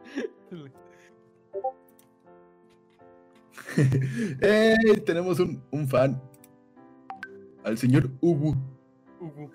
[4.40, 4.76] ¡Eh!
[5.04, 6.20] Tenemos un, un fan.
[7.64, 8.54] Al señor Ubu.
[9.20, 9.50] Ubu.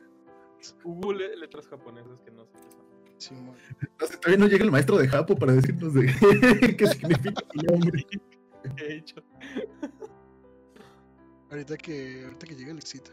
[0.84, 2.62] Ubu le- letras japonesas que no sé qué
[3.18, 3.46] son.
[4.00, 6.06] No sé, todavía no llega el maestro de Japo para decirnos de
[6.78, 8.06] qué significa su nombre.
[8.78, 9.24] ¿Qué he hecho?
[11.52, 13.12] Ahorita que, ahorita que llegue el excita.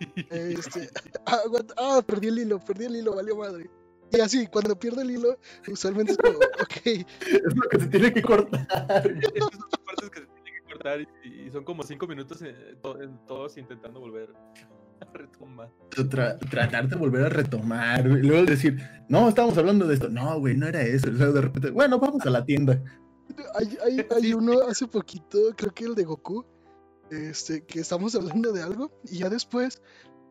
[0.30, 0.88] Este,
[1.26, 1.38] ah,
[1.76, 3.70] ah, perdí el hilo, perdí el hilo, valió madre.
[4.10, 7.06] Y así, cuando pierdo el hilo, usualmente es como, ok, Es
[7.54, 8.60] lo que se tiene que cortar.
[9.06, 9.50] Esas
[9.86, 12.40] partes que se tienen que cortar y, y son como cinco minutos
[12.82, 14.34] to- en todos intentando volver
[15.00, 15.70] a retomar.
[15.90, 18.04] Tra- tratar de volver a retomar.
[18.04, 20.08] Luego decir, no, estábamos hablando de esto.
[20.10, 21.10] No, güey, no era eso.
[21.10, 22.82] De repente, bueno, vamos a la tienda.
[23.54, 26.44] Hay, hay, hay uno hace poquito, creo que el de Goku,
[27.10, 29.82] este, que estamos hablando de algo, y ya después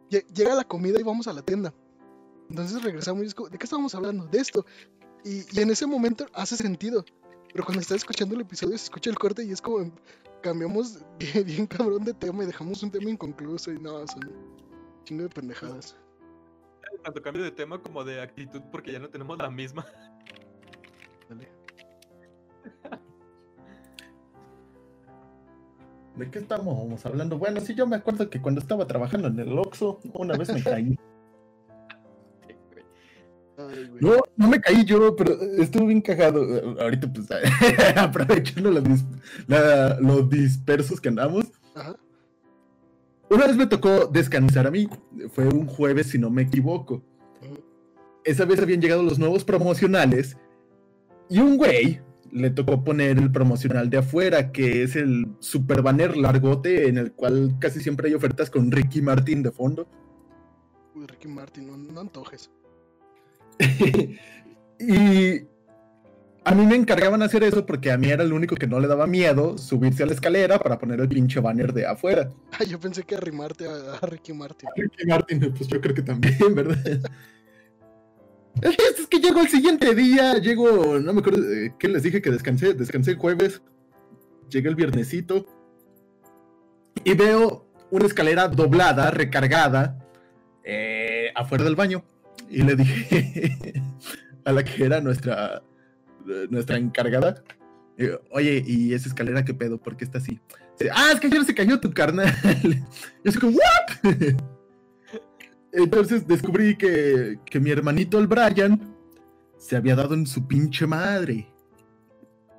[0.10, 1.74] lle- llega la comida y vamos a la tienda.
[2.50, 4.26] Entonces regresamos y es como, ¿de qué estábamos hablando?
[4.26, 4.66] De esto.
[5.24, 7.06] Y, y en ese momento hace sentido.
[7.54, 9.92] Pero cuando estás escuchando el episodio se escucha el corte y es como
[10.42, 14.22] cambiamos bien, bien cabrón de tema y dejamos un tema inconcluso y no, son
[15.04, 15.96] chingo de pendejadas.
[17.04, 19.86] Tanto cambio de tema como de actitud porque ya no tenemos la misma.
[21.30, 21.50] Dale.
[26.16, 27.38] ¿De qué estamos hablando?
[27.38, 30.62] Bueno, sí, yo me acuerdo que cuando estaba trabajando en el Oxxo, una vez me
[30.64, 30.98] caí.
[34.00, 36.42] No, no me caí yo, pero estuve bien cagado.
[36.82, 37.28] Ahorita, pues,
[37.98, 39.06] aprovechando los, dis-
[39.48, 41.46] la- los dispersos que andamos.
[41.76, 41.96] Ajá.
[43.30, 44.90] Una vez me tocó descansar a mí.
[45.32, 47.04] Fue un jueves, si no me equivoco.
[48.24, 50.36] Esa vez habían llegado los nuevos promocionales.
[51.30, 52.02] Y un güey
[52.32, 57.12] le tocó poner el promocional de afuera, que es el super banner largote en el
[57.12, 59.88] cual casi siempre hay ofertas con Ricky Martin de fondo.
[60.96, 62.50] Uy, Ricky Martin, no, no antojes.
[64.80, 65.42] y
[66.44, 68.88] a mí me encargaban hacer eso porque a mí era el único que no le
[68.88, 72.32] daba miedo subirse a la escalera para poner el pinche banner de afuera.
[72.68, 74.70] Yo pensé que arrimarte a, a Ricky Martin.
[74.76, 77.02] Ricky Martin, pues yo creo que también, ¿verdad?
[78.62, 82.32] Es que llego el siguiente día, llego, no me acuerdo, eh, ¿qué les dije que
[82.32, 82.74] descansé?
[82.74, 83.62] Descansé el jueves,
[84.50, 85.46] llegué el viernesito
[87.04, 89.98] y veo una escalera doblada, recargada,
[90.64, 92.04] eh, afuera del baño.
[92.50, 93.82] Y le dije
[94.46, 95.62] a la que era nuestra,
[96.28, 97.44] eh, nuestra encargada,
[97.98, 99.78] eh, oye, ¿y esa escalera qué pedo?
[99.78, 100.40] ¿Por qué está así?
[100.94, 102.34] Ah, es que ayer se cayó tu carnal.
[103.24, 104.36] Yo soy como, ¿what?
[105.74, 108.96] Entonces descubrí que, que mi hermanito el Brian
[109.58, 111.48] se había dado en su pinche madre.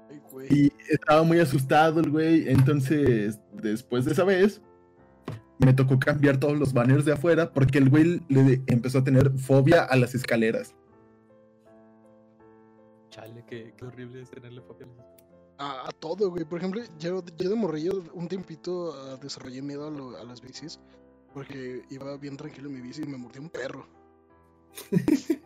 [0.08, 0.48] Ay, güey.
[0.50, 2.48] Y estaba muy asustado el güey.
[2.48, 4.62] Entonces, después de esa vez,
[5.58, 9.30] me tocó cambiar todos los banners de afuera porque el güey le empezó a tener
[9.38, 10.74] fobia a las escaleras.
[13.10, 15.22] Chale, qué, qué horrible es tenerle fobia a las escaleras.
[15.58, 16.44] A, a todo, güey.
[16.44, 20.40] Por ejemplo, yo, yo de morrillo un tiempito ah, desarrollé miedo a, lo- a las
[20.40, 20.80] bicis.
[21.34, 23.86] Porque iba bien tranquilo en mi bici y me mordió un perro.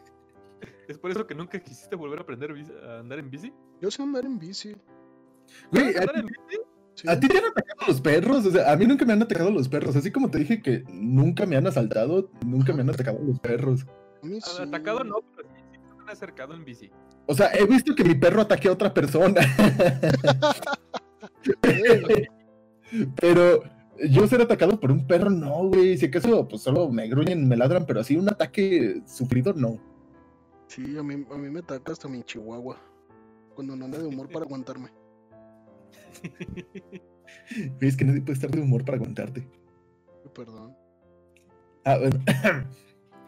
[0.88, 2.52] ¿Es por eso que nunca quisiste volver a aprender
[2.84, 3.52] a andar en bici?
[3.80, 4.76] Yo sé andar en bici.
[5.70, 6.60] Güey, ¿Sabes ¿a, andar en bici?
[6.94, 7.08] sí.
[7.08, 8.46] a ti te han atacado los perros?
[8.46, 9.96] O sea, a mí nunca me han atacado los perros.
[9.96, 13.84] Así como te dije que nunca me han asaltado, nunca me han atacado los perros.
[14.22, 14.62] A mí A- sí.
[14.62, 16.90] Atacado no, pero sí, sí me han acercado en bici.
[17.26, 19.40] O sea, he visto que mi perro ataque a otra persona.
[23.20, 23.62] Pero
[24.08, 25.96] yo ser atacado por un perro, no, güey.
[25.96, 29.78] Si acaso, pues solo me gruñen, me ladran, pero así un ataque sufrido, no.
[30.68, 32.78] Sí, a mí, a mí me ataca hasta mi chihuahua.
[33.54, 34.90] Cuando no anda de humor para aguantarme.
[37.80, 39.48] Es que nadie puede estar de humor para aguantarte.
[40.34, 40.76] Perdón.
[41.84, 42.18] Ah, bueno.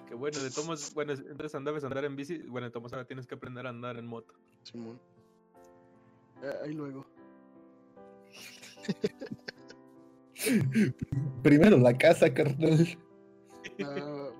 [0.08, 3.04] Que bueno, de tomos, bueno, entonces andabas a andar en bici, bueno, de tomos ahora
[3.04, 4.32] tienes que aprender a andar en moto.
[4.62, 4.98] Simón.
[6.42, 7.04] Eh, ahí luego.
[11.42, 12.98] Primero la casa, carnal.
[13.84, 14.30] Ah,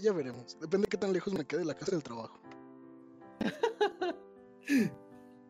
[0.00, 0.58] ya, veremos.
[0.60, 2.40] Depende de qué tan lejos me quede la casa del trabajo.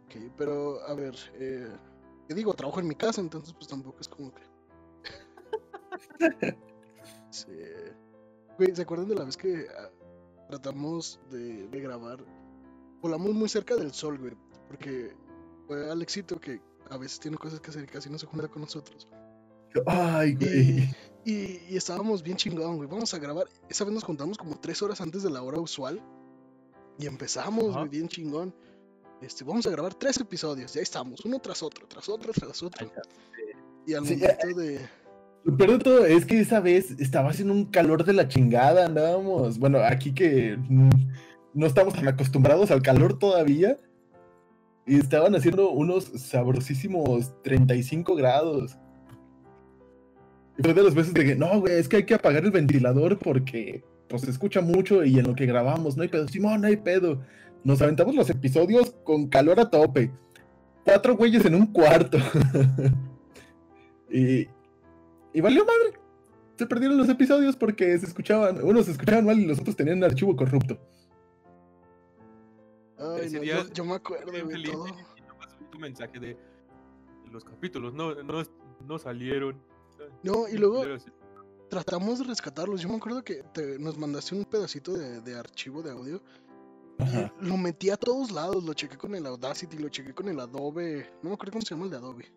[0.05, 1.15] Ok, pero a ver.
[1.35, 1.69] eh,
[2.29, 4.43] Que digo, trabajo en mi casa, entonces pues tampoco es como que.
[7.31, 7.53] sí.
[8.59, 9.91] Güey, ¿se acuerdan de la vez que ah,
[10.49, 12.25] tratamos de, de grabar?
[13.01, 14.35] Volamos muy cerca del sol, güey.
[14.69, 15.15] Porque
[15.67, 16.61] fue Alexito que
[16.91, 19.09] a veces tiene cosas que hacer y casi no se junta con nosotros.
[19.87, 20.89] Ay, güey.
[21.25, 22.89] Y, y estábamos bien chingón, güey.
[22.89, 23.47] Vamos a grabar.
[23.69, 26.01] Esa vez nos juntamos como tres horas antes de la hora usual.
[26.99, 28.55] Y empezamos, güey, bien chingón.
[29.21, 30.75] Este, vamos a grabar tres episodios.
[30.75, 32.91] Y ahí estamos, uno tras otro, tras otro, tras otro.
[33.87, 34.89] Y al Sí, momento de.
[35.45, 38.87] Lo peor de todo es que esa vez estaba haciendo un calor de la chingada,
[38.87, 39.59] andábamos.
[39.59, 40.91] Bueno, aquí que mm,
[41.55, 43.77] no estamos tan acostumbrados al calor todavía.
[44.87, 48.79] Y estaban haciendo unos sabrosísimos 35 grados.
[50.59, 52.51] Y fue de las veces de que, no, güey, es que hay que apagar el
[52.51, 56.29] ventilador porque pues se escucha mucho y en lo que grabamos no hay pedo.
[56.29, 57.21] Simón, no hay pedo.
[57.65, 60.13] Nos aventamos los episodios con calor a tope.
[60.85, 62.19] Cuatro güeyes en un cuarto.
[64.11, 64.47] y,
[65.33, 65.99] y valió madre.
[66.57, 69.99] Se perdieron los episodios porque se escuchaban, unos se escuchaban mal y los otros tenían
[69.99, 70.79] un archivo corrupto.
[72.99, 74.87] Ay, Ese no, día yo, yo me acuerdo de feliz, todo.
[74.89, 76.37] y tu mensaje de
[77.31, 78.43] los capítulos no, no,
[78.87, 79.61] no salieron.
[80.23, 80.83] No, y luego
[81.69, 82.81] tratamos de rescatarlos.
[82.81, 86.23] Yo me acuerdo que te- nos mandaste un pedacito de, de archivo de audio.
[86.99, 87.33] Ajá.
[87.41, 88.65] Lo metí a todos lados.
[88.65, 91.11] Lo chequé con el Audacity, lo chequé con el Adobe.
[91.23, 92.33] No me acuerdo cómo se llama el de Adobe.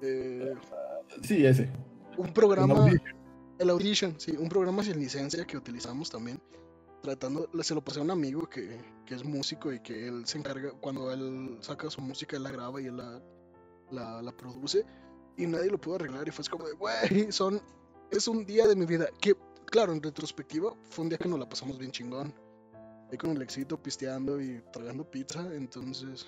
[0.00, 0.54] Eh,
[1.22, 1.70] Sí, ese.
[2.16, 2.74] un programa.
[2.74, 3.16] Audition.
[3.58, 6.40] El Audition, sí, un programa sin licencia que utilizamos también.
[7.02, 10.38] Tratando, se lo pasé a un amigo que, que es músico y que él se
[10.38, 14.84] encarga, cuando él saca su música, él la graba y él la, la, produce.
[15.36, 17.60] Y nadie lo pudo arreglar y fue como de, güey, son,
[18.10, 19.06] es un día de mi vida.
[19.20, 19.34] Que,
[19.66, 22.32] claro, en retrospectiva, fue un día que nos la pasamos bien chingón.
[23.10, 25.44] Ahí con el éxito pisteando y tragando pizza.
[25.54, 26.24] Entonces,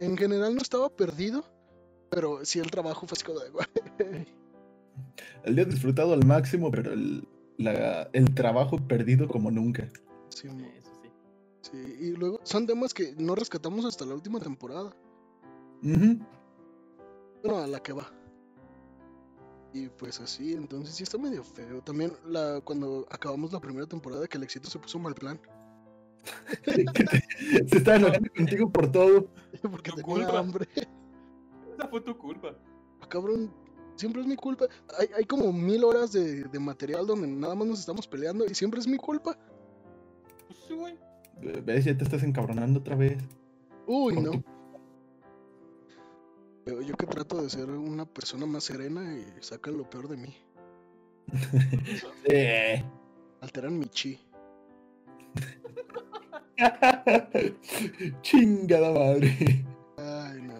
[0.00, 1.44] en general no estaba perdido,
[2.10, 3.66] pero sí el trabajo fue así como de, güey.
[5.44, 9.88] El día disfrutado al máximo, pero el, la- el trabajo perdido como nunca.
[10.36, 11.10] Sí, eso sí.
[11.62, 14.94] Sí, y luego son temas que no rescatamos hasta la última temporada.
[15.82, 16.18] Ujú.
[17.42, 18.12] Bueno, a la que va.
[19.72, 21.82] Y pues así, entonces sí está medio feo.
[21.82, 25.40] También la, cuando acabamos la primera temporada que el éxito se puso mal plan.
[27.68, 29.28] Se está enojando contigo por todo.
[29.70, 30.38] Porque Tu tenía culpa.
[30.38, 30.68] hambre.
[31.74, 32.56] Esa fue tu culpa.
[33.00, 33.52] Ah, Cabrón,
[33.96, 34.66] siempre es mi culpa.
[34.98, 38.54] Hay, hay como mil horas de, de material donde nada más nos estamos peleando y
[38.54, 39.38] siempre es mi culpa.
[40.46, 40.98] Pues sí, güey.
[41.64, 41.84] ¿Ves?
[41.84, 43.18] Ya te estás encabronando otra vez.
[43.86, 44.30] Uy, no.
[44.32, 44.44] tu-
[46.66, 50.16] Yo, yo que trato de ser una persona más serena y sacan lo peor de
[50.16, 50.34] mí.
[53.40, 54.18] Alteran mi chi.
[58.22, 59.64] Chingada madre.
[59.98, 60.54] Ay, no.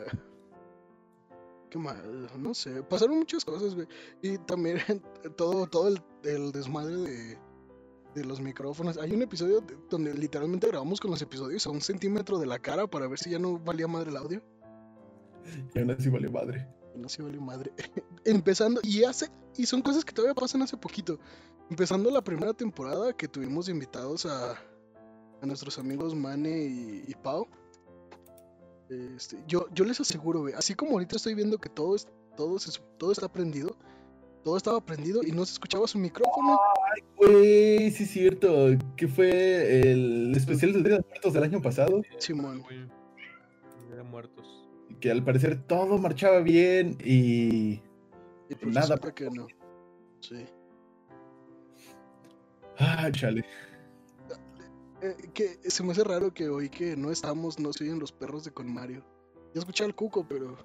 [1.71, 2.83] Qué mal, no sé.
[2.83, 3.87] Pasaron muchas cosas, güey.
[4.23, 4.79] Y también
[5.37, 7.39] todo, todo el, el desmadre de,
[8.17, 8.97] de los micrófonos.
[8.99, 12.59] Hay un episodio de- donde literalmente grabamos con los episodios a un centímetro de la
[12.59, 14.43] cara para ver si ya no valía madre el audio.
[15.75, 16.67] Y aún así vale madre.
[16.97, 17.73] No se valió madre.
[18.25, 21.19] Empezando, y hace, y son cosas que todavía pasan hace poquito.
[21.71, 27.47] Empezando la primera temporada que tuvimos invitados a, a nuestros amigos Mane y, y Pau.
[28.89, 32.07] Este, yo, yo les aseguro, así como ahorita estoy viendo que todo, es,
[32.37, 33.77] todo, se- todo está prendido,
[34.47, 36.57] todo estaba prendido y no se escuchaba su micrófono.
[37.17, 38.69] Güey, sí es cierto.
[38.97, 42.01] Que fue el especial del Día de Muertos del año pasado.
[42.19, 42.63] Simón.
[42.69, 44.69] Día de muertos.
[45.01, 47.83] Que al parecer todo marchaba bien y.
[48.49, 49.01] Y pues Nada.
[49.01, 49.49] que no.
[50.21, 50.47] Sí.
[52.79, 53.45] Ah, chale.
[55.03, 58.13] Eh, que se me hace raro que hoy que no estamos, no se oyen los
[58.13, 59.05] perros de con Mario.
[59.55, 60.57] Ya escuché al cuco, pero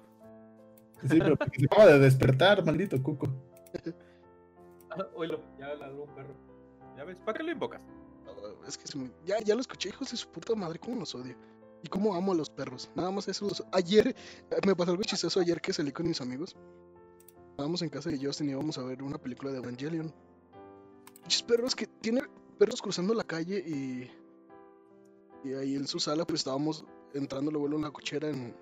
[1.10, 3.28] Sí, pero porque se acaba de despertar, maldito cuco.
[5.14, 6.34] Oílo, ya ladró un perro.
[6.96, 7.16] ¿Ya ves?
[7.24, 7.80] ¿Para qué lo invocas?
[8.66, 11.14] Es que se me- ya, ya lo escuché, hijos de su puta madre, cómo los
[11.14, 11.36] odio.
[11.84, 12.90] Y cómo amo a los perros.
[12.94, 13.46] Nada más eso.
[13.46, 16.56] los- Ayer eh, me pasó algo chistoso ayer que salí con mis amigos.
[17.50, 20.12] Estábamos en casa de Justin y íbamos a ver una película de Evangelion.
[21.22, 22.22] Muchos perros que tiene
[22.58, 24.10] perros cruzando la calle y.
[25.44, 26.84] Y ahí en su sala, pues estábamos
[27.14, 28.54] entrando luego en una cochera en.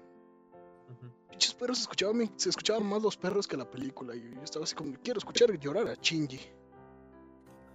[1.30, 4.14] Pinches perros se escuchaban, se escuchaban más los perros que la película.
[4.14, 6.40] Y yo estaba así como, quiero escuchar llorar a Shinji.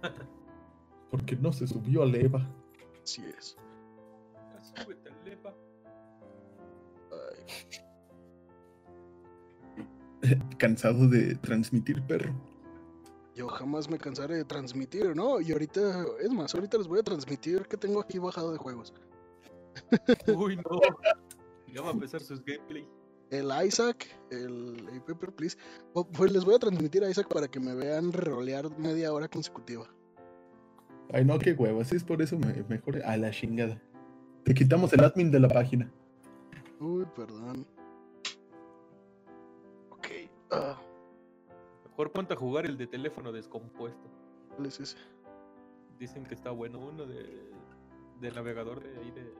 [1.10, 2.46] Porque no se subió a leva.
[3.02, 3.56] Así es.
[4.52, 5.10] Ya súbete,
[10.58, 12.34] Cansado de transmitir perro.
[13.34, 15.40] Yo jamás me cansaré de transmitir, ¿no?
[15.40, 18.94] Y ahorita, es más, ahorita les voy a transmitir que tengo aquí bajado de juegos.
[20.26, 20.62] Uy, no.
[21.72, 22.88] Ya va a empezar sus gameplay.
[23.30, 25.56] El Isaac, el, el Pepper Please.
[25.94, 29.28] O- Pues les voy a transmitir a Isaac para que me vean rolear media hora
[29.28, 29.86] consecutiva.
[31.12, 31.80] Ay, no, qué huevo.
[31.80, 33.80] Así es por eso me, mejor a la chingada.
[34.44, 35.90] Te quitamos el admin de la página.
[36.80, 37.66] Uy, perdón.
[39.90, 40.06] Ok.
[40.50, 40.80] ah,
[41.90, 44.08] Mejor ponte a jugar el de teléfono descompuesto.
[44.54, 44.96] ¿Cuál es ese?
[45.98, 47.50] Dicen que está bueno uno de,
[48.20, 49.32] de navegador de ahí de.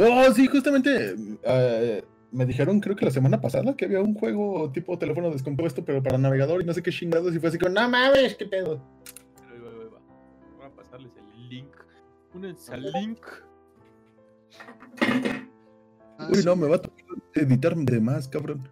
[0.00, 4.70] Oh, sí, justamente eh, me dijeron, creo que la semana pasada, que había un juego
[4.72, 7.34] tipo teléfono descompuesto, pero para navegador y no sé qué chingados.
[7.34, 8.80] Y fue así como, no mames, qué pedo.
[9.34, 10.00] Pero ahí va, ahí va.
[10.56, 11.74] Voy a pasarles el link.
[12.34, 13.20] Únense al link.
[16.18, 16.44] Ah, Uy, sí.
[16.44, 17.04] no, me va a tocar
[17.34, 18.68] editar de más, cabrón.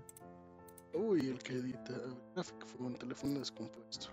[0.93, 1.95] Uy, el que edita.
[2.35, 4.09] Gráfico fue un teléfono descompuesto.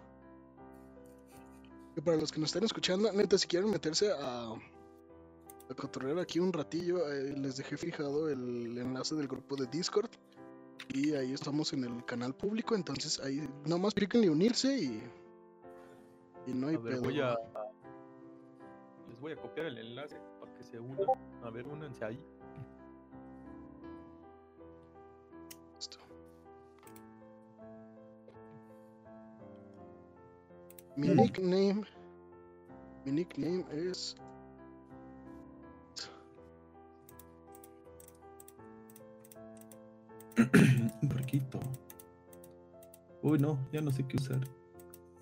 [1.95, 4.55] Y para los que nos están escuchando, neta, si quieren meterse a, a
[5.76, 10.09] cotorrear aquí un ratillo, eh, les dejé fijado el enlace del grupo de Discord.
[10.93, 15.03] Y ahí estamos en el canal público, entonces ahí nomás píquenle unirse y.
[16.45, 17.03] Y no hay A ver, pedo.
[17.03, 17.38] voy a.
[19.09, 21.07] Les voy a copiar el enlace para que se unan.
[21.43, 22.19] A ver, únanse ahí.
[25.76, 25.97] Listo.
[30.95, 31.15] Mi Mm.
[31.17, 31.84] nickname.
[33.05, 34.15] Mi nickname es.
[40.38, 41.59] Un porquito.
[43.21, 44.39] Uy, no, ya no sé qué usar.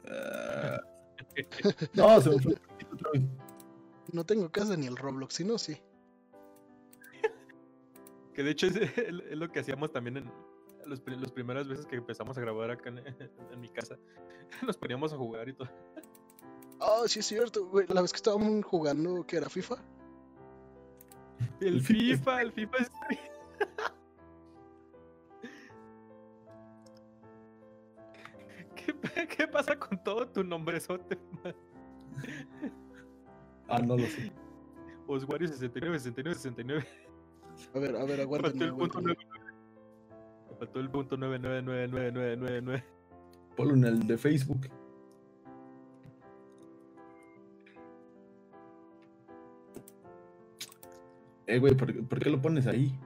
[0.09, 0.81] Ah,
[1.93, 2.55] no, se me fue
[2.93, 3.23] otra vez.
[4.11, 5.77] No tengo casa ni el Roblox, sino sí.
[8.33, 10.31] Que de hecho es, es lo que hacíamos también en
[10.85, 13.97] los, las primeras veces que empezamos a grabar acá en, en mi casa.
[14.65, 15.69] Nos poníamos a jugar y todo.
[16.79, 17.85] Ah, sí es cierto, güey.
[17.89, 19.75] La vez que estábamos jugando, que era FIFA.
[21.59, 21.81] El.
[21.81, 22.91] FIFA, el FIFA es.
[29.51, 31.17] Pasa con todo tu nombrezote?
[33.67, 34.31] Ah, no lo sé.
[35.07, 36.87] Oswario 69, 69, 69.
[37.73, 38.59] A ver, a ver, aguántenme.
[38.59, 39.25] faltó el punto aguántenme.
[39.25, 39.51] 99.
[40.49, 42.83] Me faltó el punto 99999999.
[43.55, 44.67] Ponlo en el de Facebook.
[51.47, 52.97] Eh, güey, ¿por, por qué lo pones ahí?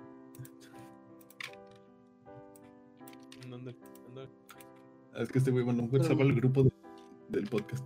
[5.18, 6.72] Es que este güey, bueno, mejor salva el grupo de-
[7.30, 7.84] del podcast.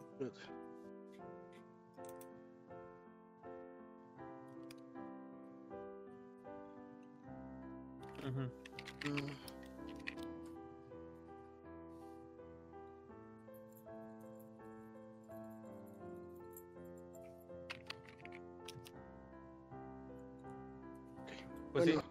[21.72, 22.04] Pues bueno,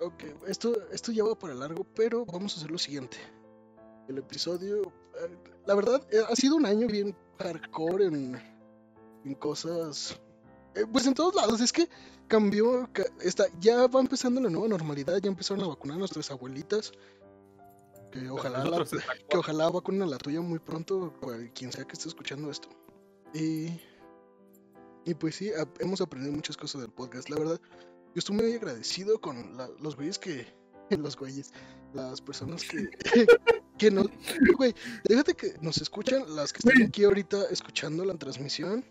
[0.00, 3.16] ok, esto, esto ya va para largo, pero vamos a hacer lo siguiente.
[4.18, 4.82] El episodio,
[5.14, 8.36] eh, la verdad, eh, ha sido un año bien hardcore en,
[9.24, 10.20] en cosas,
[10.74, 11.60] eh, pues en todos lados.
[11.60, 11.88] Es que
[12.26, 16.32] cambió, ca- está, ya va empezando la nueva normalidad, ya empezaron a vacunar a nuestras
[16.32, 16.90] abuelitas.
[18.10, 18.84] Que ojalá, la-
[19.30, 21.14] que ojalá vacunen a la tuya muy pronto,
[21.54, 22.68] quien sea que esté escuchando esto.
[23.32, 23.80] Y,
[25.04, 27.28] y pues sí, hemos aprendido muchas cosas del podcast.
[27.28, 30.44] La verdad, yo estoy muy agradecido con la- los güeyes que.
[30.90, 31.52] Los güeyes.
[31.92, 32.88] Las personas que.
[33.78, 34.04] que no.
[34.56, 34.74] Güey,
[35.04, 38.84] déjate que nos escuchan, las que están aquí ahorita escuchando la transmisión.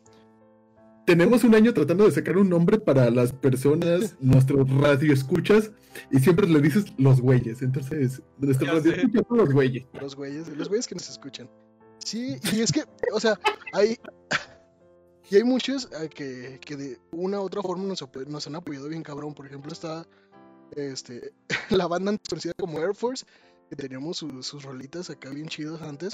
[1.05, 5.71] Tenemos un año tratando de sacar un nombre para las personas, nuestros radioescuchas,
[6.11, 7.61] y siempre le dices los güeyes.
[7.61, 9.85] Entonces, nuestros radioescuchas son los güeyes.
[10.01, 11.49] Los güeyes, los güeyes que nos escuchan.
[11.99, 12.83] Sí, y es que,
[13.13, 13.39] o sea,
[13.73, 13.97] hay.
[15.29, 18.87] Y hay muchos eh, que, que de una u otra forma nos, nos han apoyado
[18.87, 19.33] bien cabrón.
[19.33, 20.07] Por ejemplo, está
[20.75, 21.33] este,
[21.69, 23.25] la banda conocida como Air Force,
[23.69, 26.13] que teníamos su- sus rolitas acá bien chidos antes.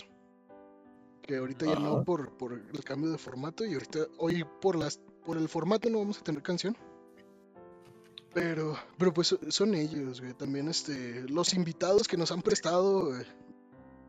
[1.21, 3.65] Que ahorita ya no por, por el cambio de formato.
[3.65, 6.75] Y ahorita, hoy por las por el formato no vamos a tener canción.
[8.33, 10.33] Pero, pero pues so- son ellos, güey.
[10.33, 13.25] También este, los invitados que nos han prestado eh,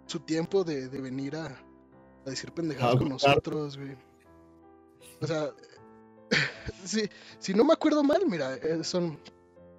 [0.06, 3.96] su tiempo de, de venir a, a decir pendejadas Ah, con nosotros, güey.
[5.20, 5.50] O sea,
[6.84, 7.02] si,
[7.38, 9.18] si no me acuerdo mal, mira, eh, son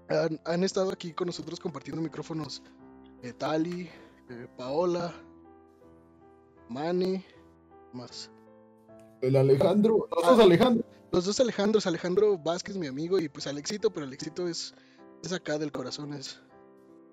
[0.08, 2.62] han, han estado aquí con nosotros compartiendo micrófonos
[3.34, 3.90] Tali,
[4.30, 5.14] eh, Paola,
[6.70, 7.24] Manny,
[7.94, 8.30] más.
[9.22, 10.32] El Alejandro, los Ah.
[10.32, 10.86] dos Alejandro.
[11.12, 14.74] Los dos Alejandros, Alejandro Vázquez, mi amigo, y pues Alexito, pero Alexito es,
[15.24, 16.40] es acá del corazón, es,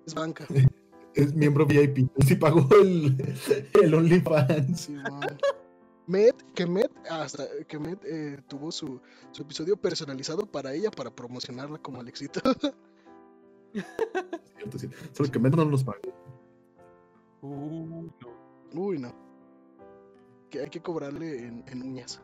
[0.05, 0.45] es banca.
[1.15, 2.09] Es miembro VIP.
[2.25, 3.15] Sí pagó el,
[3.83, 4.81] el OnlyFans.
[4.81, 5.21] Simón.
[6.07, 8.99] Met, que Met, hasta que Met eh, tuvo su,
[9.31, 12.41] su episodio personalizado para ella para promocionarla como Alexito.
[14.57, 14.89] Cierto, sí.
[15.11, 16.01] Solo que menos no nos pagan.
[17.41, 18.81] Uh, no.
[18.81, 19.13] Uy, no.
[20.49, 22.21] Que hay que cobrarle en, en uñas.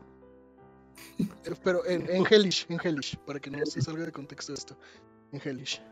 [1.64, 4.76] Pero en, en Hellish, en Hellish, para que no se salga de contexto esto.
[5.32, 5.82] En Hellish.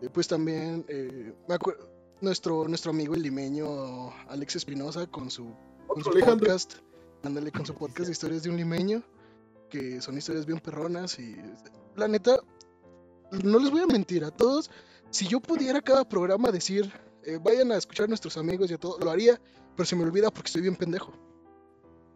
[0.00, 1.88] Eh, Pues también, eh, me acuerdo,
[2.20, 5.54] nuestro, nuestro amigo el limeño Alex Espinosa con su,
[5.86, 6.74] con podcast,
[7.22, 9.02] ándale con su podcast de historias de un limeño,
[9.70, 11.36] que son historias bien perronas y
[11.96, 12.38] la neta,
[13.42, 14.70] no les voy a mentir a todos,
[15.10, 16.92] si yo pudiera cada programa decir,
[17.24, 19.40] eh, vayan a escuchar a nuestros amigos y a todo, lo haría,
[19.76, 21.12] pero se me olvida porque estoy bien pendejo.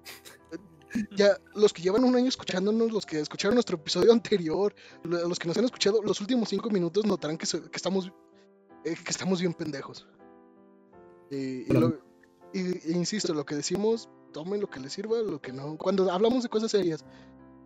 [1.15, 5.39] Ya, los que llevan un año escuchándonos, los que escucharon nuestro episodio anterior, lo- los
[5.39, 7.45] que nos han escuchado los últimos cinco minutos, notarán que,
[7.75, 8.11] estamos,
[8.87, 10.09] eh, que estamos bien pendejos.
[11.31, 12.01] Eh, y, lo-
[12.55, 15.77] y- e insisto, lo que decimos, tomen lo que les sirva, lo que no.
[15.77, 17.05] Cuando hablamos de cosas serias,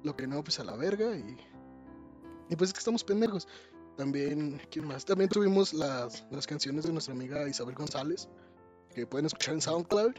[0.03, 1.17] lo que no, pues a la verga.
[1.17, 1.37] Y,
[2.49, 3.49] y pues es que estamos pendejos.
[3.97, 5.05] También, ¿quién más?
[5.05, 8.29] También tuvimos las, las canciones de nuestra amiga Isabel González,
[8.95, 10.15] que pueden escuchar en SoundCloud.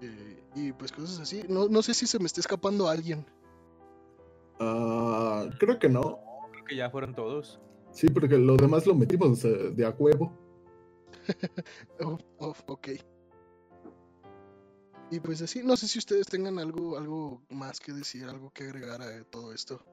[0.00, 1.44] Eh, y pues cosas así.
[1.48, 3.26] No, no sé si se me está escapando alguien.
[4.60, 6.20] Ah, creo que no.
[6.52, 7.60] Creo que ya fueron todos.
[7.92, 10.32] Sí, porque lo demás lo metimos eh, de a huevo.
[12.00, 12.88] Oh, oh, ok.
[15.10, 18.64] Y pues así, no sé si ustedes tengan algo, algo más que decir, algo que
[18.64, 19.84] agregar a todo esto.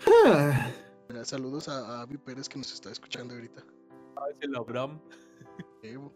[1.12, 3.62] Ah, saludos a, a Avi Pérez que nos está escuchando ahorita.
[4.16, 5.00] Ah, es el Abraham.
[5.82, 6.12] Evo,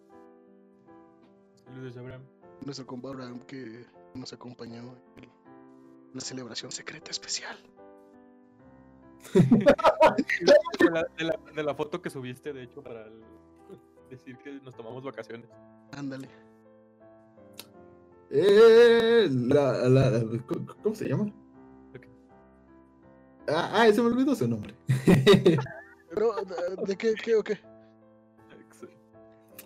[1.64, 2.22] Saludos, Abraham.
[2.64, 5.28] nuestro compa Abraham que nos acompañó en
[6.14, 7.57] la celebración secreta especial.
[9.32, 13.22] De la, de la- de la foto que subiste, de hecho, para el-
[14.11, 15.49] decir que nos tomamos vacaciones.
[15.97, 16.28] Ándale.
[18.30, 21.32] eh, la, la- la- ¿cómo- ¿Cómo se llama?
[23.49, 24.74] Ah, ah, se me olvidó su nombre.
[26.11, 27.59] Pero, ¿de, de qué, qué o qué?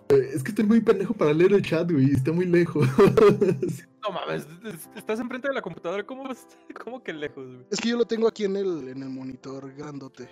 [0.09, 2.11] Eh, es que estoy muy pendejo para leer el chat, güey.
[2.11, 2.87] Está muy lejos.
[4.01, 6.23] No mames, es- estás enfrente de la computadora, ¿cómo,
[6.85, 7.65] cómo que lejos, güey?
[7.69, 10.29] Es que yo lo tengo aquí en el, en el monitor grandote.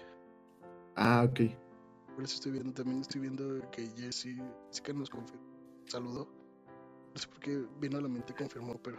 [0.95, 1.51] ah, ok.
[2.15, 4.37] Por eso estoy viendo, también estoy viendo que Jesse,
[4.69, 5.43] Jessica nos confirmó.
[5.85, 6.29] Saludó.
[7.13, 8.97] No sé por qué vino a la mente confirmó, pero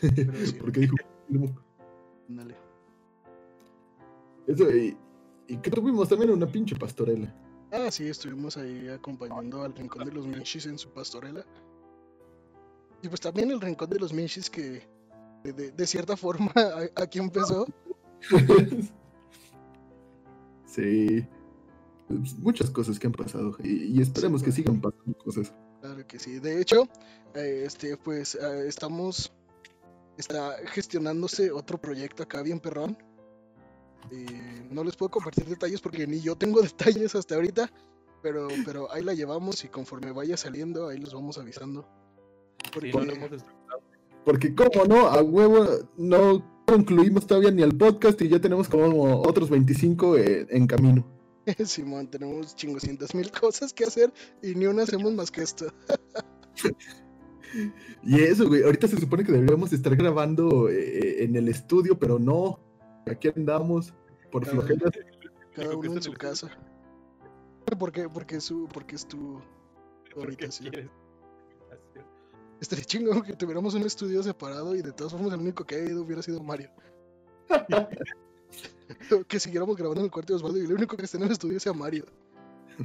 [0.00, 0.52] Pero sí.
[0.60, 0.94] Porque dijo.
[2.28, 2.56] ándale.
[4.52, 4.96] Eso, y,
[5.48, 7.34] y que tuvimos también una pinche pastorela.
[7.72, 11.44] Ah, sí, estuvimos ahí acompañando al Rincón de los Minchis en su pastorela.
[13.02, 14.82] Y pues también el Rincón de los Minchis que
[15.44, 17.66] de, de- de cierta forma a- aquí empezó.
[20.66, 21.26] sí.
[22.08, 23.56] Pues, Muchas cosas que han pasado.
[23.62, 24.56] Y, y esperemos Sí, que pues.
[24.56, 25.52] sigan pasando cosas.
[25.80, 26.38] Claro que sí.
[26.40, 26.82] De hecho,
[27.34, 29.32] eh, este, pues eh, estamos
[30.18, 32.98] está gestionándose otro proyecto acá bien perrón.
[34.10, 37.70] Y no les puedo compartir detalles porque ni yo tengo detalles hasta ahorita.
[38.22, 41.88] Pero, pero ahí la llevamos y conforme vaya saliendo, ahí los vamos avisando.
[42.80, 43.44] Sí, Porque- no hemos.
[44.24, 49.22] Porque, como no, a huevo no concluimos todavía ni el podcast y ya tenemos como
[49.22, 51.06] otros 25 eh, en camino.
[51.64, 55.66] Simón, tenemos chingoscientas mil cosas que hacer y ni una hacemos más que esto.
[58.04, 62.18] Y eso, güey, ahorita se supone que deberíamos estar grabando eh, en el estudio, pero
[62.18, 62.60] no.
[63.06, 63.92] Aquí andamos
[64.30, 64.92] por Cada- flojeras.
[65.54, 66.48] Cada uno en está su casa.
[67.78, 68.08] ¿Por qué?
[68.08, 69.40] Porque es su, porque es tu
[70.14, 70.64] ¿Por qué ahorita sí.
[70.64, 70.90] quieres
[71.70, 72.04] hacer?
[72.60, 75.90] Estaría chingón que tuviéramos un estudio separado y de todas formas el único que haya
[75.90, 76.70] ido hubiera sido Mario.
[79.28, 81.32] que siguiéramos grabando en el cuarto de Osvaldo y el único que esté en el
[81.32, 82.04] estudio sea Mario.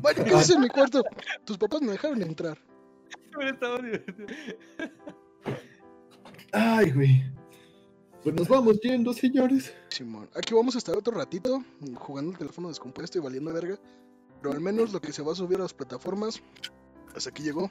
[0.02, 1.03] Mario, ¿qué haces en mi cuarto?
[1.44, 2.57] Tus papás me dejaron entrar.
[6.52, 7.23] Ay, güey.
[8.26, 9.72] Pues nos vamos yendo, señores.
[9.89, 13.77] Simón, aquí vamos a estar otro ratito jugando el teléfono descompuesto y valiendo verga.
[14.41, 16.41] Pero al menos lo que se va a subir a las plataformas,
[17.15, 17.69] hasta aquí llegó.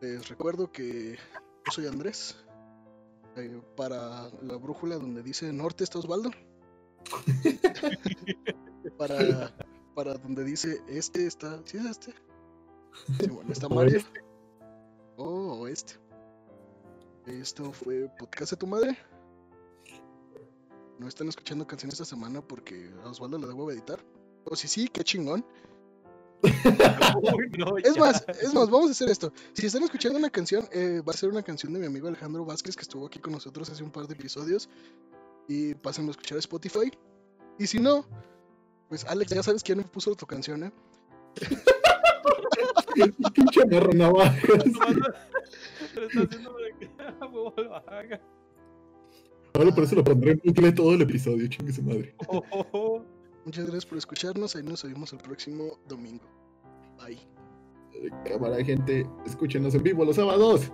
[0.00, 1.18] Les recuerdo que
[1.66, 2.34] yo soy Andrés.
[3.36, 6.30] Eh, para la brújula donde dice norte está Osvaldo.
[8.96, 9.54] para,
[9.94, 11.60] para donde dice este está.
[11.66, 12.14] ¿Sí es este?
[13.20, 14.00] Simón, está Mario.
[15.18, 15.96] Oh, oeste.
[17.26, 18.96] Esto fue Podcast de tu madre.
[21.02, 23.98] No están escuchando canciones esta semana porque a Osvaldo la debo editar.
[24.44, 25.44] O si sí, qué chingón.
[26.42, 29.32] Uy, no, Es más, es más, vamos a hacer esto.
[29.52, 32.44] Si están escuchando una canción, eh, va a ser una canción de mi amigo Alejandro
[32.44, 34.68] Vázquez que estuvo aquí con nosotros hace un par de episodios.
[35.48, 36.90] Y pásenlo a escuchar a Spotify.
[37.58, 38.06] Y si no,
[38.88, 40.72] pues Alex, ya sabes quién puso tu canción, ¿eh?
[43.34, 44.64] Pinche navajas.
[49.52, 52.14] Por eso lo pondré en todo el episodio, chingue su madre.
[52.28, 53.02] Oh, oh, oh.
[53.44, 54.56] Muchas gracias por escucharnos.
[54.56, 56.24] Ahí nos vemos el próximo domingo.
[56.98, 57.18] Bye.
[58.24, 60.72] Cámara, gente, escúchenos en vivo los sábados.